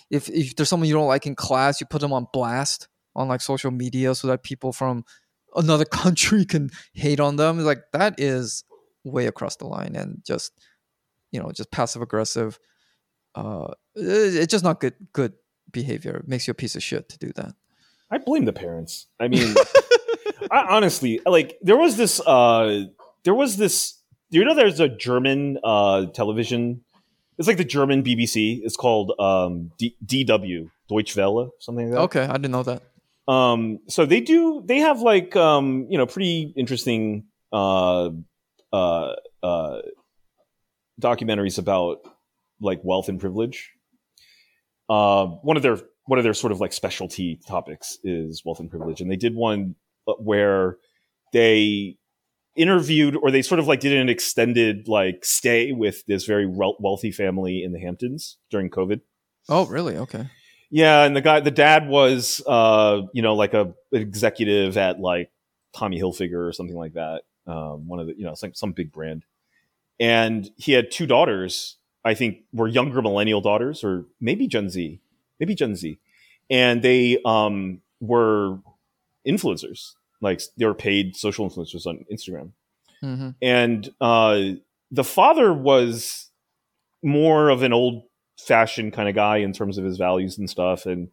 [0.09, 3.27] if if there's someone you don't like in class, you put them on blast on
[3.27, 5.03] like social media so that people from
[5.55, 7.59] another country can hate on them.
[7.59, 8.63] Like that is
[9.03, 10.51] way across the line and just
[11.31, 12.59] you know just passive aggressive.
[13.33, 15.33] Uh, it's just not good good
[15.71, 16.17] behavior.
[16.17, 17.53] It makes you a piece of shit to do that.
[18.09, 19.07] I blame the parents.
[19.19, 19.55] I mean,
[20.51, 22.85] I, honestly, like there was this, uh,
[23.23, 23.97] there was this.
[24.29, 26.81] You know, there's a German uh, television.
[27.37, 28.59] It's like the German BBC.
[28.63, 32.01] It's called um, D- DW Deutsche Welle, something like that.
[32.01, 32.83] Okay, I didn't know that.
[33.27, 34.61] Um, so they do.
[34.65, 38.09] They have like um, you know pretty interesting uh,
[38.73, 39.13] uh,
[39.43, 39.81] uh,
[40.99, 41.99] documentaries about
[42.59, 43.71] like wealth and privilege.
[44.91, 45.77] Uh, one of their
[46.07, 49.33] one of their sort of like specialty topics is wealth and privilege, and they did
[49.33, 49.75] one
[50.05, 50.77] uh, where
[51.31, 51.95] they
[52.57, 57.09] interviewed or they sort of like did an extended like stay with this very wealthy
[57.09, 58.99] family in the Hamptons during COVID.
[59.47, 59.95] Oh, really?
[59.95, 60.27] Okay.
[60.69, 65.31] Yeah, and the guy, the dad was, uh, you know, like a executive at like
[65.73, 67.21] Tommy Hilfiger or something like that.
[67.47, 69.23] Um, one of the, you know, some some big brand,
[69.99, 71.77] and he had two daughters.
[72.03, 74.99] I think were younger millennial daughters, or maybe Gen Z
[75.41, 75.99] maybe Gen Z,
[76.49, 78.59] and they um, were
[79.27, 79.95] influencers.
[80.21, 82.51] Like they were paid social influencers on Instagram,
[83.03, 83.29] mm-hmm.
[83.41, 84.41] and uh,
[84.91, 86.29] the father was
[87.03, 88.03] more of an old
[88.39, 91.09] fashioned kind of guy in terms of his values and stuff, and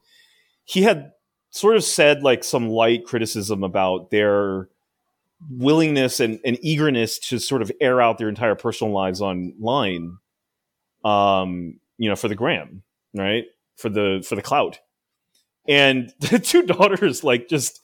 [0.65, 1.13] he had
[1.51, 4.69] sort of said like some light criticism about their
[5.51, 10.19] willingness and, and eagerness to sort of air out their entire personal lives online
[11.05, 12.83] um you know for the gram
[13.15, 13.45] right
[13.79, 14.81] for the for the clout.
[15.67, 17.81] And the two daughters like just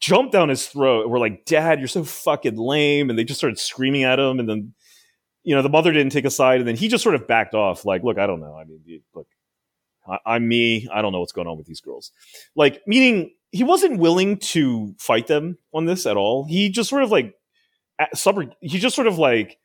[0.00, 3.40] jumped down his throat and were like, "Dad, you're so fucking lame!" And they just
[3.40, 4.38] started screaming at him.
[4.38, 4.74] And then,
[5.42, 7.54] you know, the mother didn't take a side, and then he just sort of backed
[7.54, 8.56] off, like, "Look, I don't know.
[8.56, 9.28] I mean, look,
[10.06, 10.88] I, am me.
[10.92, 12.12] I don't know what's going on with these girls."
[12.54, 16.44] Like, meaning he wasn't willing to fight them on this at all.
[16.44, 17.34] He just sort of like,
[18.14, 19.58] sub- he just sort of like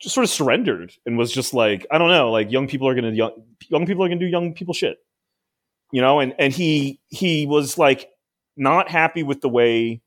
[0.00, 2.94] just sort of surrendered and was just like, I don't know, like young people are
[2.94, 3.32] gonna young,
[3.68, 4.98] young people are gonna do young people shit,
[5.92, 6.20] you know.
[6.20, 8.08] And and he he was like
[8.56, 10.00] not happy with the way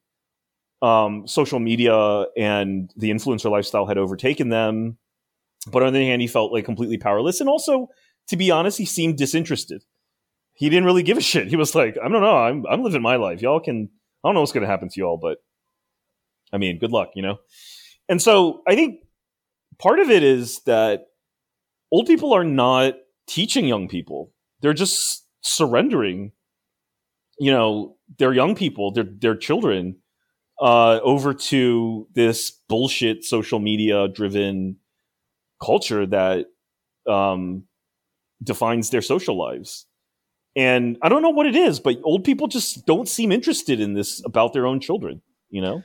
[0.82, 4.98] um, social media and the influencer lifestyle had overtaken them,
[5.72, 7.40] but on the other hand, he felt like completely powerless.
[7.40, 7.90] And also,
[8.30, 9.84] to be honest, he seemed disinterested.
[10.54, 11.48] He didn't really give a shit.
[11.48, 13.42] He was like, I don't know, I'm I'm living my life.
[13.42, 13.90] Y'all can
[14.24, 15.38] I don't know what's gonna happen to y'all, but
[16.52, 17.38] I mean, good luck, you know.
[18.10, 19.02] And so I think
[19.80, 21.08] part of it is that
[21.92, 22.96] old people are not
[23.28, 24.32] teaching young people.
[24.62, 26.32] They're just surrendering,
[27.40, 29.98] you know, their young people, their their children,
[30.60, 34.78] uh, over to this bullshit social media driven
[35.62, 36.46] culture that
[37.08, 37.64] um,
[38.44, 39.86] defines their social lives.
[40.56, 43.94] And I don't know what it is, but old people just don't seem interested in
[43.94, 45.84] this about their own children, you know?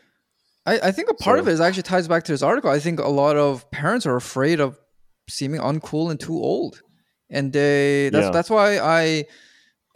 [0.64, 2.70] I, I think a part so, of it is actually ties back to this article.
[2.70, 4.78] I think a lot of parents are afraid of
[5.28, 6.82] seeming uncool and too old,
[7.30, 8.30] and they that's yeah.
[8.30, 9.24] that's why I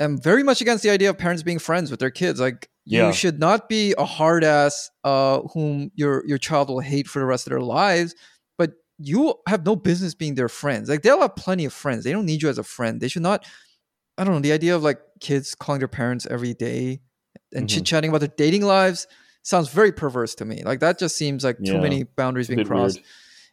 [0.00, 2.40] am very much against the idea of parents being friends with their kids.
[2.40, 3.06] Like yeah.
[3.06, 7.20] you should not be a hard ass uh, whom your your child will hate for
[7.20, 8.16] the rest of their lives,
[8.58, 10.88] but you have no business being their friends.
[10.88, 12.02] Like they'll have plenty of friends.
[12.02, 13.00] They don't need you as a friend.
[13.00, 13.46] They should not.
[14.18, 17.02] I don't know the idea of like kids calling their parents every day
[17.52, 17.76] and mm-hmm.
[17.76, 19.06] chit chatting about their dating lives
[19.46, 20.62] sounds very perverse to me.
[20.64, 21.74] Like that just seems like yeah.
[21.74, 22.96] too many boundaries being crossed.
[22.96, 23.06] Weird.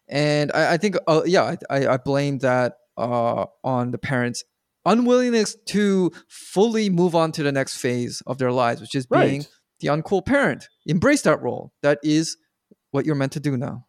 [0.09, 4.43] And I, I think, uh, yeah, I, I blame that uh, on the parents'
[4.85, 9.41] unwillingness to fully move on to the next phase of their lives, which is being
[9.41, 9.49] right.
[9.81, 10.67] the uncool parent.
[10.87, 11.71] Embrace that role.
[11.83, 12.37] That is
[12.89, 13.85] what you're meant to do now.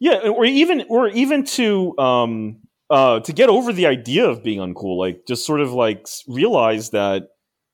[0.00, 4.58] Yeah, or even or even to um uh to get over the idea of being
[4.58, 7.28] uncool, like just sort of like realize that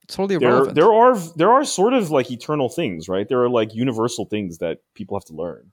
[0.08, 0.74] totally irrelevant.
[0.74, 3.28] There, there are there are sort of like eternal things, right?
[3.28, 5.70] There are like universal things that people have to learn,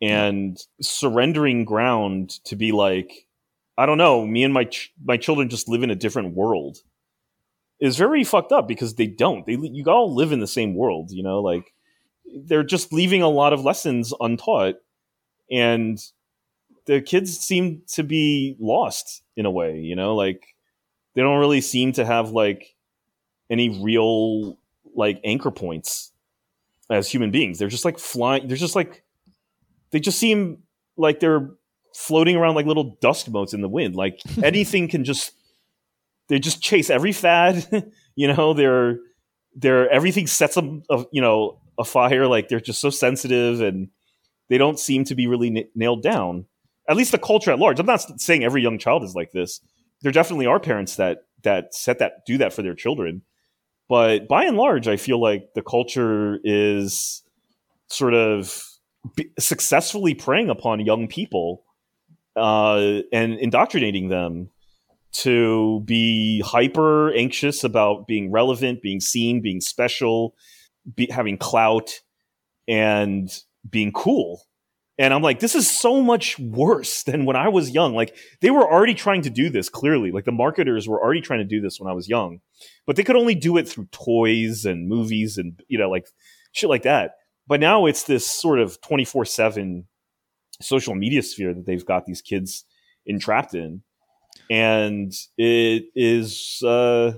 [0.00, 3.26] and surrendering ground to be like,
[3.76, 6.78] I don't know, me and my ch- my children just live in a different world
[7.80, 9.46] is very fucked up because they don't.
[9.46, 11.72] They you all live in the same world, you know, like
[12.44, 14.76] they're just leaving a lot of lessons untaught,
[15.50, 15.98] and
[16.86, 20.54] the kids seem to be lost in a way, you know, like
[21.14, 22.74] they don't really seem to have like
[23.50, 24.58] any real
[24.94, 26.12] like anchor points
[26.90, 27.58] as human beings.
[27.58, 28.48] They're just like flying.
[28.48, 29.02] They're just like
[29.90, 30.62] they just seem
[30.96, 31.50] like they're
[31.94, 33.96] floating around like little dust motes in the wind.
[33.96, 35.32] Like anything can just
[36.28, 37.90] they just chase every fad.
[38.16, 38.98] you know, they're
[39.58, 43.88] they're everything sets them of you know a fire like they're just so sensitive and
[44.48, 46.46] they don't seem to be really n- nailed down
[46.88, 49.60] at least the culture at large i'm not saying every young child is like this
[50.02, 53.22] there definitely are parents that that set that do that for their children
[53.88, 57.22] but by and large i feel like the culture is
[57.88, 58.62] sort of
[59.38, 61.64] successfully preying upon young people
[62.36, 64.50] uh, and indoctrinating them
[65.12, 70.34] to be hyper anxious about being relevant, being seen, being special,
[70.94, 72.00] be, having clout,
[72.68, 73.30] and
[73.68, 74.42] being cool.
[74.98, 77.94] And I'm like, this is so much worse than when I was young.
[77.94, 80.10] Like, they were already trying to do this clearly.
[80.10, 82.40] Like, the marketers were already trying to do this when I was young,
[82.86, 86.06] but they could only do it through toys and movies and, you know, like
[86.52, 87.12] shit like that.
[87.46, 89.86] But now it's this sort of 24 7
[90.60, 92.64] social media sphere that they've got these kids
[93.06, 93.82] entrapped in
[94.50, 97.12] and it is uh,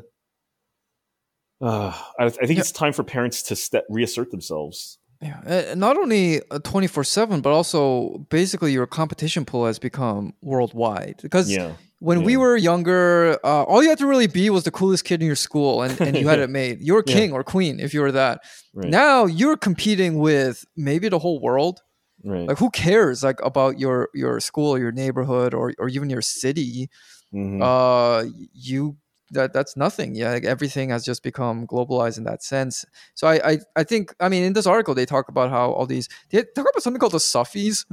[1.61, 4.99] uh, I, I, think it's time for parents to st- reassert themselves.
[5.21, 11.21] Yeah, not only twenty four seven, but also basically your competition pool has become worldwide.
[11.21, 11.73] Because yeah.
[11.99, 12.27] when yeah.
[12.27, 15.27] we were younger, uh, all you had to really be was the coolest kid in
[15.27, 16.81] your school, and, and you had it made.
[16.81, 18.41] You were king or queen if you were that.
[18.73, 18.89] Right.
[18.89, 21.83] Now you're competing with maybe the whole world.
[22.25, 22.49] Right.
[22.49, 26.89] Like who cares like about your your school, your neighborhood, or or even your city?
[27.35, 27.63] mm-hmm.
[27.63, 28.97] uh, you
[29.31, 30.15] that that's nothing.
[30.15, 32.85] Yeah, like everything has just become globalized in that sense.
[33.15, 35.87] So I, I I think I mean in this article they talk about how all
[35.87, 37.85] these they talk about something called the Sufis,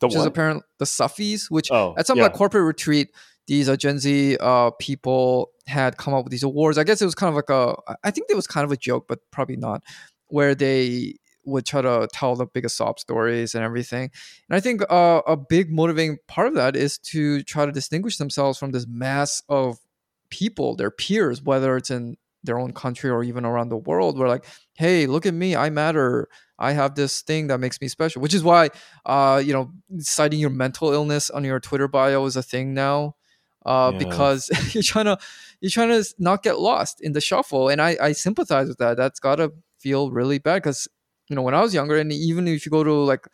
[0.00, 0.20] the which what?
[0.20, 2.24] is apparently the Sufis, which oh, at some yeah.
[2.24, 3.10] like corporate retreat
[3.46, 6.78] these uh, Gen Z uh, people had come up with these awards.
[6.78, 8.76] I guess it was kind of like a I think it was kind of a
[8.76, 9.82] joke, but probably not,
[10.28, 14.10] where they would try to tell the biggest sob stories and everything.
[14.48, 18.16] And I think uh, a big motivating part of that is to try to distinguish
[18.16, 19.78] themselves from this mass of
[20.32, 24.18] people, their peers, whether it's in their own country or even around the world.
[24.18, 26.28] We're like, hey, look at me, I matter.
[26.58, 28.70] I have this thing that makes me special, which is why,
[29.06, 33.14] uh, you know, citing your mental illness on your Twitter bio is a thing now.
[33.64, 33.98] Uh, yeah.
[33.98, 35.16] because you're trying to
[35.60, 38.96] you're trying to not get lost in the shuffle, and I, I sympathize with that.
[38.96, 40.88] That's gotta feel really bad because
[41.28, 43.26] you know when i was younger and even if you go to like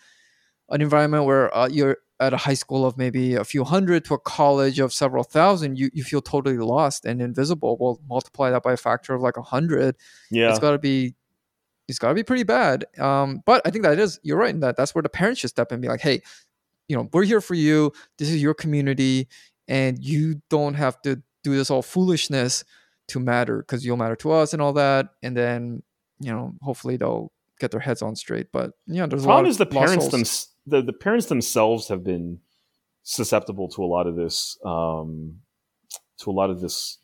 [0.70, 4.14] an environment where uh, you're at a high school of maybe a few hundred to
[4.14, 8.62] a college of several thousand you, you feel totally lost and invisible well multiply that
[8.62, 9.96] by a factor of like a hundred
[10.30, 11.14] yeah it's got to be
[11.86, 14.60] it's got to be pretty bad um, but i think that is you're right in
[14.60, 16.20] that that's where the parents should step in and be like hey
[16.88, 19.28] you know we're here for you this is your community
[19.68, 22.64] and you don't have to do this all foolishness
[23.06, 25.82] to matter because you'll matter to us and all that and then
[26.18, 28.48] you know hopefully they'll get their heads on straight.
[28.52, 29.34] But yeah, there's a lot.
[29.34, 30.24] problem is the parents them
[30.68, 32.40] the, the parents themselves have been
[33.02, 35.36] susceptible to a lot of this um,
[36.18, 36.98] to a lot of this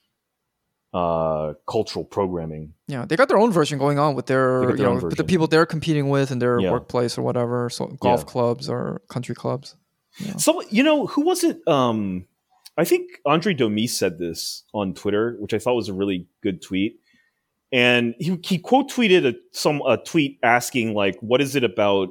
[0.93, 2.75] uh, cultural programming.
[2.87, 5.47] Yeah, they got their own version going on with their, their you know the people
[5.47, 6.71] they're competing with in their yeah.
[6.71, 8.25] workplace or whatever, so golf yeah.
[8.25, 9.77] clubs or country clubs.
[10.19, 10.37] Yeah.
[10.37, 11.67] So you know who was it?
[11.67, 12.27] Um,
[12.77, 16.61] I think Andre Domis said this on Twitter, which I thought was a really good
[16.61, 17.01] tweet
[17.75, 22.11] and he, he quote tweeted a, some a tweet asking like what is it about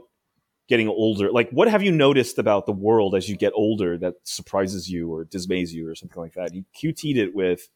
[0.69, 4.15] getting older like what have you noticed about the world as you get older that
[4.23, 7.69] surprises you or dismays you or something like that he qt'd it with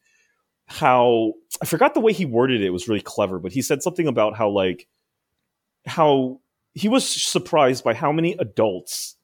[0.68, 3.84] how i forgot the way he worded it it was really clever but he said
[3.84, 4.88] something about how like
[5.86, 6.40] how
[6.74, 9.16] he was surprised by how many adults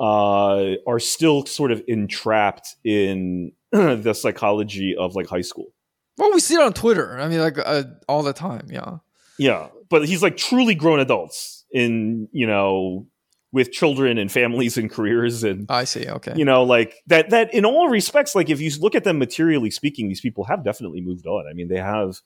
[0.00, 5.72] uh, are still sort of entrapped in the psychology of like high school
[6.18, 7.18] well, we see it on Twitter.
[7.18, 8.66] I mean, like uh, all the time.
[8.70, 8.98] Yeah.
[9.38, 13.06] Yeah, but he's like truly grown adults in you know
[13.52, 16.06] with children and families and careers and I see.
[16.06, 16.34] Okay.
[16.36, 17.30] You know, like that.
[17.30, 20.64] That in all respects, like if you look at them materially speaking, these people have
[20.64, 21.46] definitely moved on.
[21.48, 22.20] I mean, they have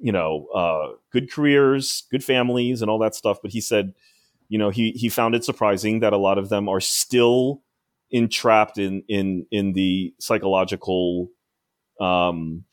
[0.00, 3.38] you know uh, good careers, good families, and all that stuff.
[3.42, 3.94] But he said,
[4.48, 7.62] you know, he he found it surprising that a lot of them are still
[8.10, 11.30] entrapped in in in the psychological
[12.00, 12.64] um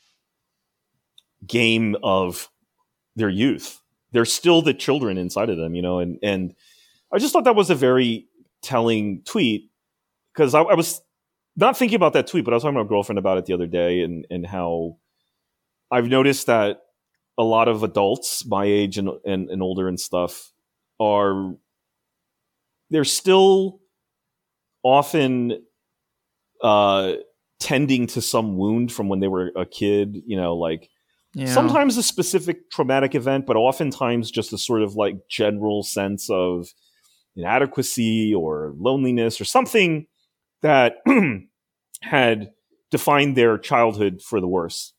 [1.46, 2.50] game of
[3.16, 3.82] their youth.
[4.12, 6.54] They're still the children inside of them, you know, and and
[7.14, 8.28] I just thought that was a very
[8.62, 9.70] telling tweet
[10.34, 11.02] because I, I, was
[11.56, 13.54] not thinking about that tweet, but I was talking to my girlfriend about it the
[13.54, 14.98] other day and and how
[15.92, 16.82] I've noticed that
[17.38, 20.52] a lot of adults my age and and, and older and stuff
[21.00, 21.56] are
[22.90, 23.80] they're still
[24.84, 25.64] often
[26.64, 27.14] uh
[27.60, 30.90] tending to some wound from when they were a kid, you know, like
[31.38, 31.54] yeah.
[31.54, 36.74] Sometimes a specific traumatic event, but oftentimes just a sort of like general sense of
[37.36, 40.08] inadequacy or loneliness or something
[40.64, 40.96] that
[42.02, 42.52] had
[42.90, 44.94] defined their childhood for the worse.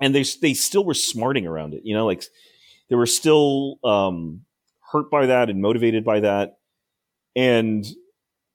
[0.00, 1.80] and they they still were smarting around it.
[1.84, 2.24] You know, like
[2.88, 4.42] they were still um,
[4.92, 6.58] hurt by that and motivated by that,
[7.34, 7.84] and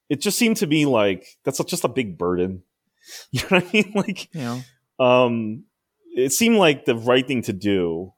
[0.09, 2.63] it just seemed to me like that's just a big burden.
[3.31, 3.91] You know what I mean?
[3.95, 4.61] Like, yeah.
[4.99, 5.63] um,
[6.15, 8.13] it seemed like the right thing to do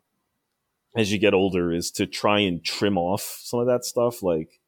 [0.96, 4.22] as you get older is to try and trim off some of that stuff.
[4.22, 4.60] Like,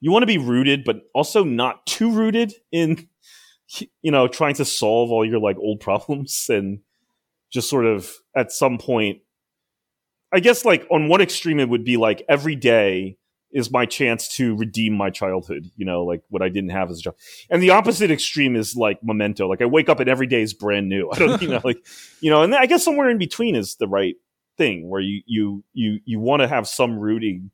[0.00, 3.08] you want to be rooted, but also not too rooted in,
[4.02, 6.80] you know, trying to solve all your like old problems and
[7.52, 9.18] just sort of at some point,
[10.32, 13.18] I guess like on one extreme, it would be like every day
[13.52, 17.00] is my chance to redeem my childhood, you know, like what I didn't have as
[17.00, 17.16] a child.
[17.50, 19.48] And the opposite extreme is like memento.
[19.48, 21.10] Like I wake up and every day is brand new.
[21.12, 21.84] I don't, you know, like,
[22.20, 24.14] you know, and I guess somewhere in between is the right
[24.56, 27.50] thing where you, you, you, you want to have some rooting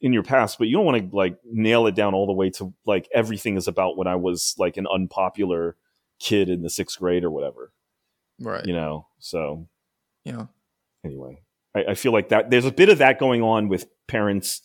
[0.00, 2.50] in your past, but you don't want to like nail it down all the way
[2.50, 5.76] to like everything is about when I was like an unpopular
[6.18, 7.72] kid in the sixth grade or whatever.
[8.40, 8.64] Right.
[8.64, 9.68] You know, so
[10.24, 10.46] yeah.
[11.04, 11.42] Anyway,
[11.74, 14.62] I, I feel like that there's a bit of that going on with parents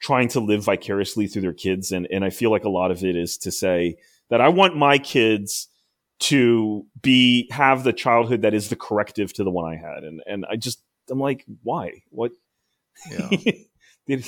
[0.00, 1.92] trying to live vicariously through their kids.
[1.92, 3.96] And, and I feel like a lot of it is to say
[4.30, 5.68] that I want my kids
[6.20, 10.04] to be, have the childhood that is the corrective to the one I had.
[10.04, 12.02] And, and I just, I'm like, why?
[12.10, 12.32] What?
[13.10, 13.28] Yeah.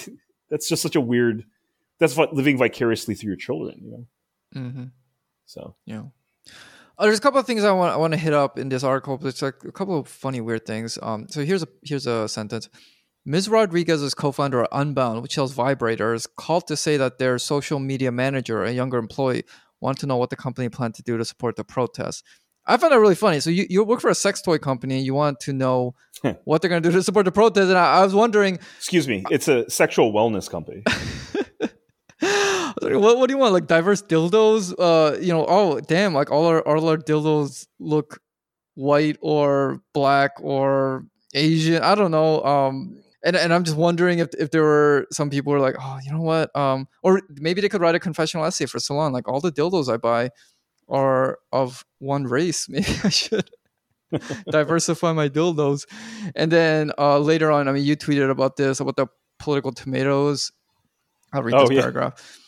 [0.51, 1.45] that's just such a weird,
[1.99, 4.07] that's what living vicariously through your children, you know?
[4.55, 4.85] Mm-hmm.
[5.47, 6.05] So, yeah.
[6.99, 8.85] Oh, there's a couple of things I want I want to hit up in this
[8.85, 10.99] article, but it's like a couple of funny weird things.
[11.03, 12.69] Um, so here's a here's a sentence.
[13.25, 13.49] Ms.
[13.49, 18.11] Rodriguez is co-founder of Unbound, which sells vibrators, called to say that their social media
[18.11, 19.45] manager, a younger employee,
[19.81, 22.25] wanted to know what the company planned to do to support the protest.
[22.67, 23.41] I found that really funny.
[23.41, 25.95] So you, you work for a sex toy company and you want to know
[26.45, 27.69] what they're going to do to support the protest.
[27.69, 28.59] And I, I was wondering...
[28.79, 29.25] Excuse me.
[29.31, 30.83] It's a sexual wellness company.
[32.21, 33.53] what, what do you want?
[33.53, 34.75] Like diverse dildos?
[34.79, 38.21] Uh, you know, oh, damn, like all our, all our dildos look
[38.75, 41.05] white or black or
[41.35, 41.83] Asian.
[41.83, 42.43] I don't know.
[42.45, 45.77] Um, and and I'm just wondering if if there were some people who are like,
[45.81, 46.55] oh, you know what?
[46.57, 49.13] Um, or maybe they could write a confessional essay for Salon.
[49.13, 50.31] Like all the dildos I buy
[50.89, 52.69] are of one race.
[52.69, 53.49] Maybe I should
[54.51, 55.87] diversify my dildos.
[56.35, 59.07] And then uh, later on, I mean, you tweeted about this about the
[59.39, 60.53] political tomatoes.
[61.33, 61.81] I'll read oh, this yeah.
[61.81, 62.39] paragraph.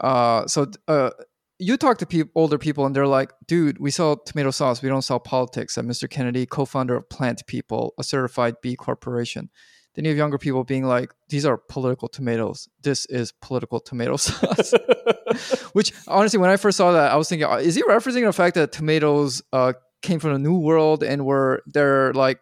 [0.00, 1.10] Uh, so uh,
[1.58, 4.82] you talk to pe- older people and they're like, dude, we sell tomato sauce.
[4.82, 5.76] We don't sell politics.
[5.76, 6.10] And Mr.
[6.10, 9.50] Kennedy, co-founder of Plant People, a certified B corporation.
[9.94, 12.68] Then you have younger people being like, these are political tomatoes.
[12.82, 14.74] This is political tomato sauce.
[15.72, 18.54] Which honestly, when I first saw that, I was thinking, is he referencing the fact
[18.56, 22.40] that tomatoes uh, came from the New World and were they're like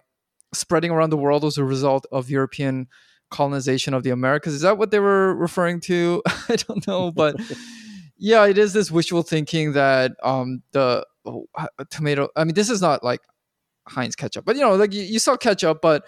[0.55, 2.89] spreading around the world as a result of European
[3.31, 4.55] colonization of the Americas?
[4.55, 6.23] Is that what they were referring to?
[6.49, 7.37] I don't know, but
[8.19, 11.47] yeah, it is this wishful thinking that um, the oh,
[11.91, 12.29] tomato.
[12.37, 13.21] I mean, this is not like
[13.89, 16.05] Heinz ketchup, but you know, like you, you sell ketchup, but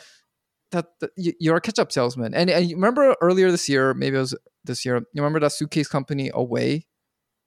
[0.75, 2.35] that, that you're a ketchup salesman.
[2.35, 4.97] And, and you remember earlier this year, maybe it was this year.
[4.97, 6.87] You remember that suitcase company Away?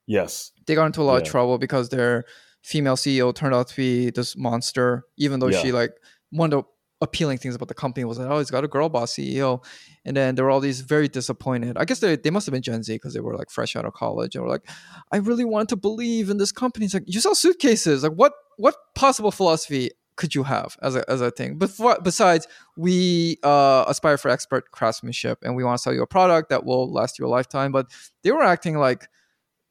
[0.07, 0.51] Yes.
[0.65, 1.21] They got into a lot yeah.
[1.21, 2.23] of trouble because their
[2.63, 5.61] female CEO turned out to be this monster, even though yeah.
[5.61, 5.91] she like
[6.31, 6.67] one of the
[6.99, 9.63] appealing things about the company was that oh, it's got a girl boss CEO.
[10.05, 11.77] And then there were all these very disappointed.
[11.77, 13.85] I guess they, they must have been Gen Z because they were like fresh out
[13.85, 14.67] of college and were like,
[15.11, 16.85] I really wanted to believe in this company.
[16.85, 18.03] It's like you sell suitcases.
[18.03, 21.57] Like what what possible philosophy could you have as a, as a thing?
[21.57, 26.07] But besides, we uh, aspire for expert craftsmanship and we want to sell you a
[26.07, 27.71] product that will last you a lifetime.
[27.71, 27.87] But
[28.23, 29.07] they were acting like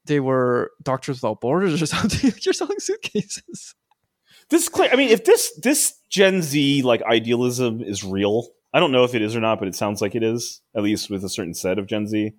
[0.05, 2.31] they were Doctors Without Borders or something.
[2.41, 3.75] You're selling suitcases.
[4.49, 4.89] This, clear.
[4.91, 9.13] I mean, if this this Gen Z like idealism is real, I don't know if
[9.13, 10.61] it is or not, but it sounds like it is.
[10.75, 12.31] At least with a certain set of Gen Z.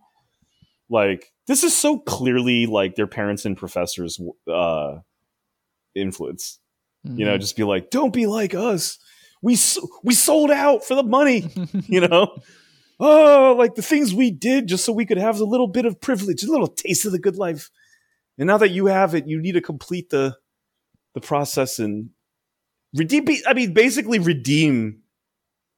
[0.89, 4.19] Like this is so clearly like their parents and professors'
[4.51, 5.01] uh,
[5.95, 6.59] influence
[7.07, 7.19] Mm-hmm.
[7.19, 7.41] You know, mm-hmm.
[7.41, 8.99] just be like, don't be like us.
[9.43, 9.57] We
[10.03, 11.51] we sold out for the money.
[11.87, 12.39] you know,
[12.99, 16.01] oh, like the things we did just so we could have a little bit of
[16.01, 17.71] privilege, a little taste of the good life.
[18.37, 20.37] And now that you have it, you need to complete the
[21.15, 22.11] the process and
[22.95, 23.27] redeem.
[23.47, 25.03] I mean, basically redeem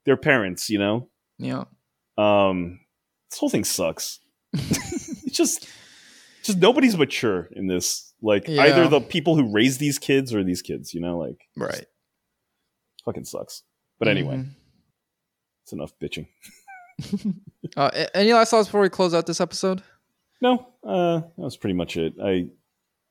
[0.07, 0.71] their parents.
[0.71, 1.09] You know.
[1.39, 1.65] Yeah.
[2.19, 2.81] Um,
[3.31, 4.21] this whole thing sucks.
[4.53, 5.69] it's just,
[6.51, 8.63] just nobody's mature in this like yeah.
[8.63, 11.87] either the people who raise these kids or these kids, you know, like right.
[13.05, 13.63] Fucking sucks.
[13.99, 14.51] But anyway, mm-hmm.
[15.63, 16.27] it's enough bitching.
[17.77, 19.83] uh, any last thoughts before we close out this episode?
[20.43, 22.15] No, uh, that was pretty much it.
[22.23, 22.49] I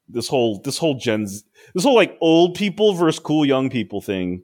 [0.07, 1.43] this whole this whole gens
[1.73, 4.43] this whole like old people versus cool young people thing.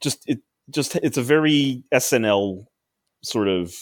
[0.00, 0.40] Just it
[0.70, 2.66] just it's a very SNL
[3.22, 3.74] sort of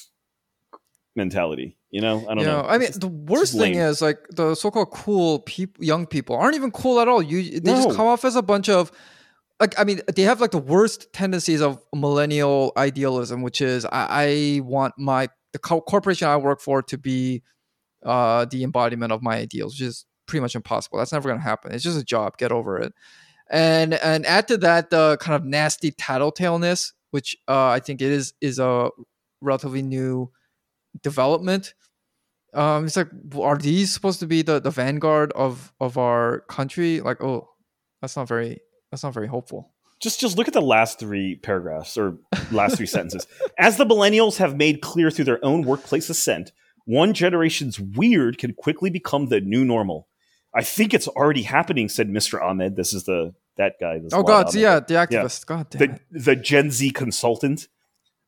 [1.16, 1.76] mentality.
[1.94, 2.62] You know, I don't yeah, know.
[2.62, 6.72] I mean, the worst thing is like the so-called cool people, young people aren't even
[6.72, 7.22] cool at all.
[7.22, 7.84] You they no.
[7.84, 8.90] just come off as a bunch of
[9.60, 14.08] like I mean they have like the worst tendencies of millennial idealism, which is I,
[14.10, 17.44] I want my the co- corporation I work for to be
[18.04, 20.98] uh, the embodiment of my ideals, which is pretty much impossible.
[20.98, 21.70] That's never going to happen.
[21.70, 22.38] It's just a job.
[22.38, 22.92] Get over it.
[23.48, 28.10] And and add to that the kind of nasty tattletaleness, which uh, I think it
[28.10, 28.90] is is a
[29.40, 30.32] relatively new
[31.02, 31.74] development.
[32.52, 33.08] Um, it's like,
[33.38, 37.00] are these supposed to be the, the vanguard of of our country?
[37.00, 37.48] Like, oh,
[38.00, 38.60] that's not very
[38.90, 39.72] that's not very hopeful.
[40.00, 42.18] Just just look at the last three paragraphs or
[42.52, 43.26] last three sentences.
[43.58, 46.52] As the millennials have made clear through their own workplace ascent,
[46.84, 50.08] one generation's weird can quickly become the new normal.
[50.54, 52.40] I think it's already happening, said Mr.
[52.40, 52.76] Ahmed.
[52.76, 54.00] This is the that guy.
[54.12, 54.54] oh God, Ahmed.
[54.54, 55.42] yeah, the activist.
[55.42, 55.56] Yeah.
[55.56, 56.24] God damn the, it.
[56.24, 57.68] the Gen Z consultant.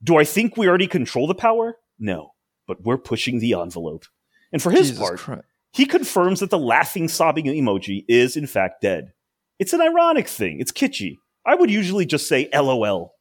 [0.03, 1.77] Do I think we already control the power?
[1.99, 2.33] No,
[2.67, 4.07] but we're pushing the envelope.
[4.53, 5.43] And for his Jesus part, Christ.
[5.73, 9.13] he confirms that the laughing, sobbing emoji is in fact dead.
[9.59, 10.61] It's an ironic thing.
[10.61, 11.17] It's kitschy.
[11.45, 13.15] I would usually just say LOL.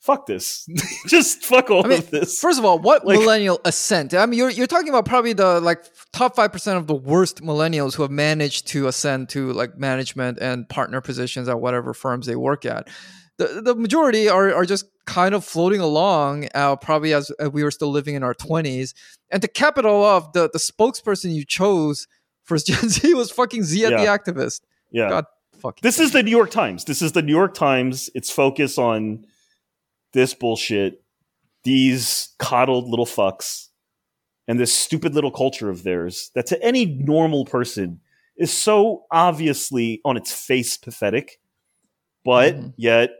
[0.00, 0.68] Fuck this.
[1.06, 2.40] just fuck all I mean, of this.
[2.40, 4.14] First of all, what like, millennial ascent?
[4.14, 7.42] I mean, you're you're talking about probably the like top five percent of the worst
[7.42, 12.26] millennials who have managed to ascend to like management and partner positions at whatever firms
[12.26, 12.88] they work at.
[13.38, 17.70] The the majority are are just kind of floating along, uh, probably as we were
[17.70, 18.94] still living in our twenties.
[19.30, 22.06] And to cap it all off, the the spokesperson you chose
[22.44, 23.96] for Gen Z was fucking Zia yeah.
[23.96, 24.60] the activist.
[24.90, 25.08] Yeah.
[25.08, 25.24] God
[25.58, 25.80] fucking.
[25.82, 26.84] This is the New York Times.
[26.84, 28.10] This is the New York Times.
[28.14, 29.26] Its focus on
[30.12, 31.02] this bullshit,
[31.64, 33.68] these coddled little fucks,
[34.48, 38.00] and this stupid little culture of theirs that to any normal person
[38.36, 41.40] is so obviously on its face pathetic,
[42.24, 42.68] but mm-hmm.
[42.76, 43.10] yet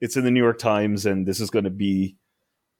[0.00, 2.16] it's in the New York Times, and this is going to be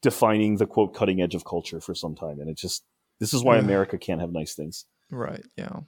[0.03, 2.41] defining the quote cutting edge of culture for some time.
[2.41, 2.85] And it just
[3.21, 4.85] this is why America can't have nice things.
[5.11, 5.45] Right.
[5.57, 5.81] Yeah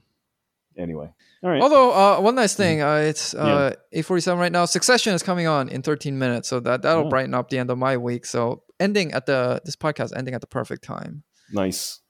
[0.79, 1.13] anyway.
[1.43, 1.61] All right.
[1.61, 3.75] Although uh, one nice thing, uh, it's uh,
[4.05, 4.65] forty seven right now.
[4.65, 7.11] Succession is coming on in thirteen minutes, so that that'll oh.
[7.11, 8.25] brighten up the end of my week.
[8.25, 11.25] So ending at the this podcast ending at the perfect time.
[11.53, 12.01] Nice.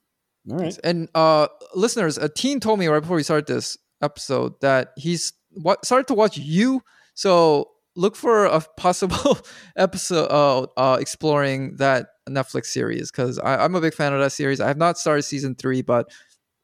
[0.50, 0.78] All right.
[0.84, 5.32] And uh, listeners, a teen told me right before we started this episode that he's
[5.50, 6.82] what started to watch you.
[7.14, 9.38] So look for a possible
[9.76, 14.60] episode uh, uh, exploring that Netflix series because I'm a big fan of that series.
[14.60, 16.10] I have not started season three, but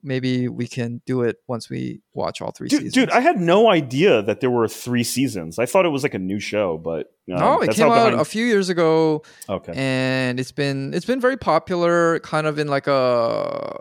[0.02, 2.94] maybe we can do it once we watch all three dude, seasons.
[2.94, 5.58] Dude, I had no idea that there were three seasons.
[5.58, 8.20] I thought it was like a new show, but um, no, it came out behind...
[8.20, 9.22] a few years ago.
[9.48, 13.76] Okay, and it's been it's been very popular, kind of in like a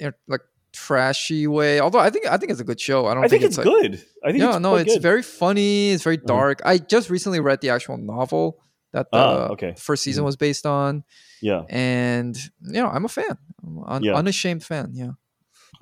[0.00, 0.40] you know, like
[0.76, 1.80] trashy way.
[1.80, 3.06] Although I think I think it's a good show.
[3.06, 3.24] I don't.
[3.24, 4.04] I think, think it's, it's like, good.
[4.22, 5.02] I think yeah, no, it's good.
[5.02, 5.90] very funny.
[5.90, 6.26] It's very mm-hmm.
[6.26, 6.60] dark.
[6.60, 6.66] Mm.
[6.66, 8.60] I just recently read the actual novel
[8.92, 9.74] that the ah, okay.
[9.76, 10.26] first season mm.
[10.26, 11.04] was based on.
[11.40, 13.38] Yeah, and you know I'm a fan.
[13.64, 14.14] I'm an yeah.
[14.14, 14.90] unashamed fan.
[14.92, 15.12] Yeah,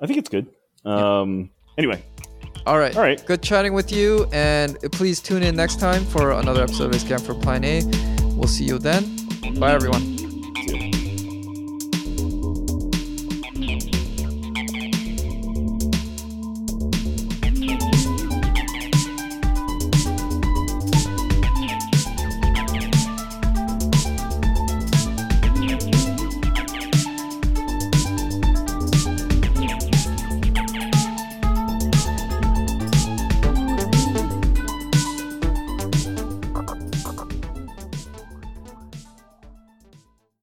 [0.01, 0.47] I think it's good.
[0.85, 2.01] Um, anyway.
[2.65, 2.95] All right.
[2.95, 3.23] All right.
[3.27, 4.27] Good chatting with you.
[4.33, 7.83] And please tune in next time for another episode of Camp for Plan A.
[8.33, 9.03] We'll see you then.
[9.59, 10.14] Bye, everyone.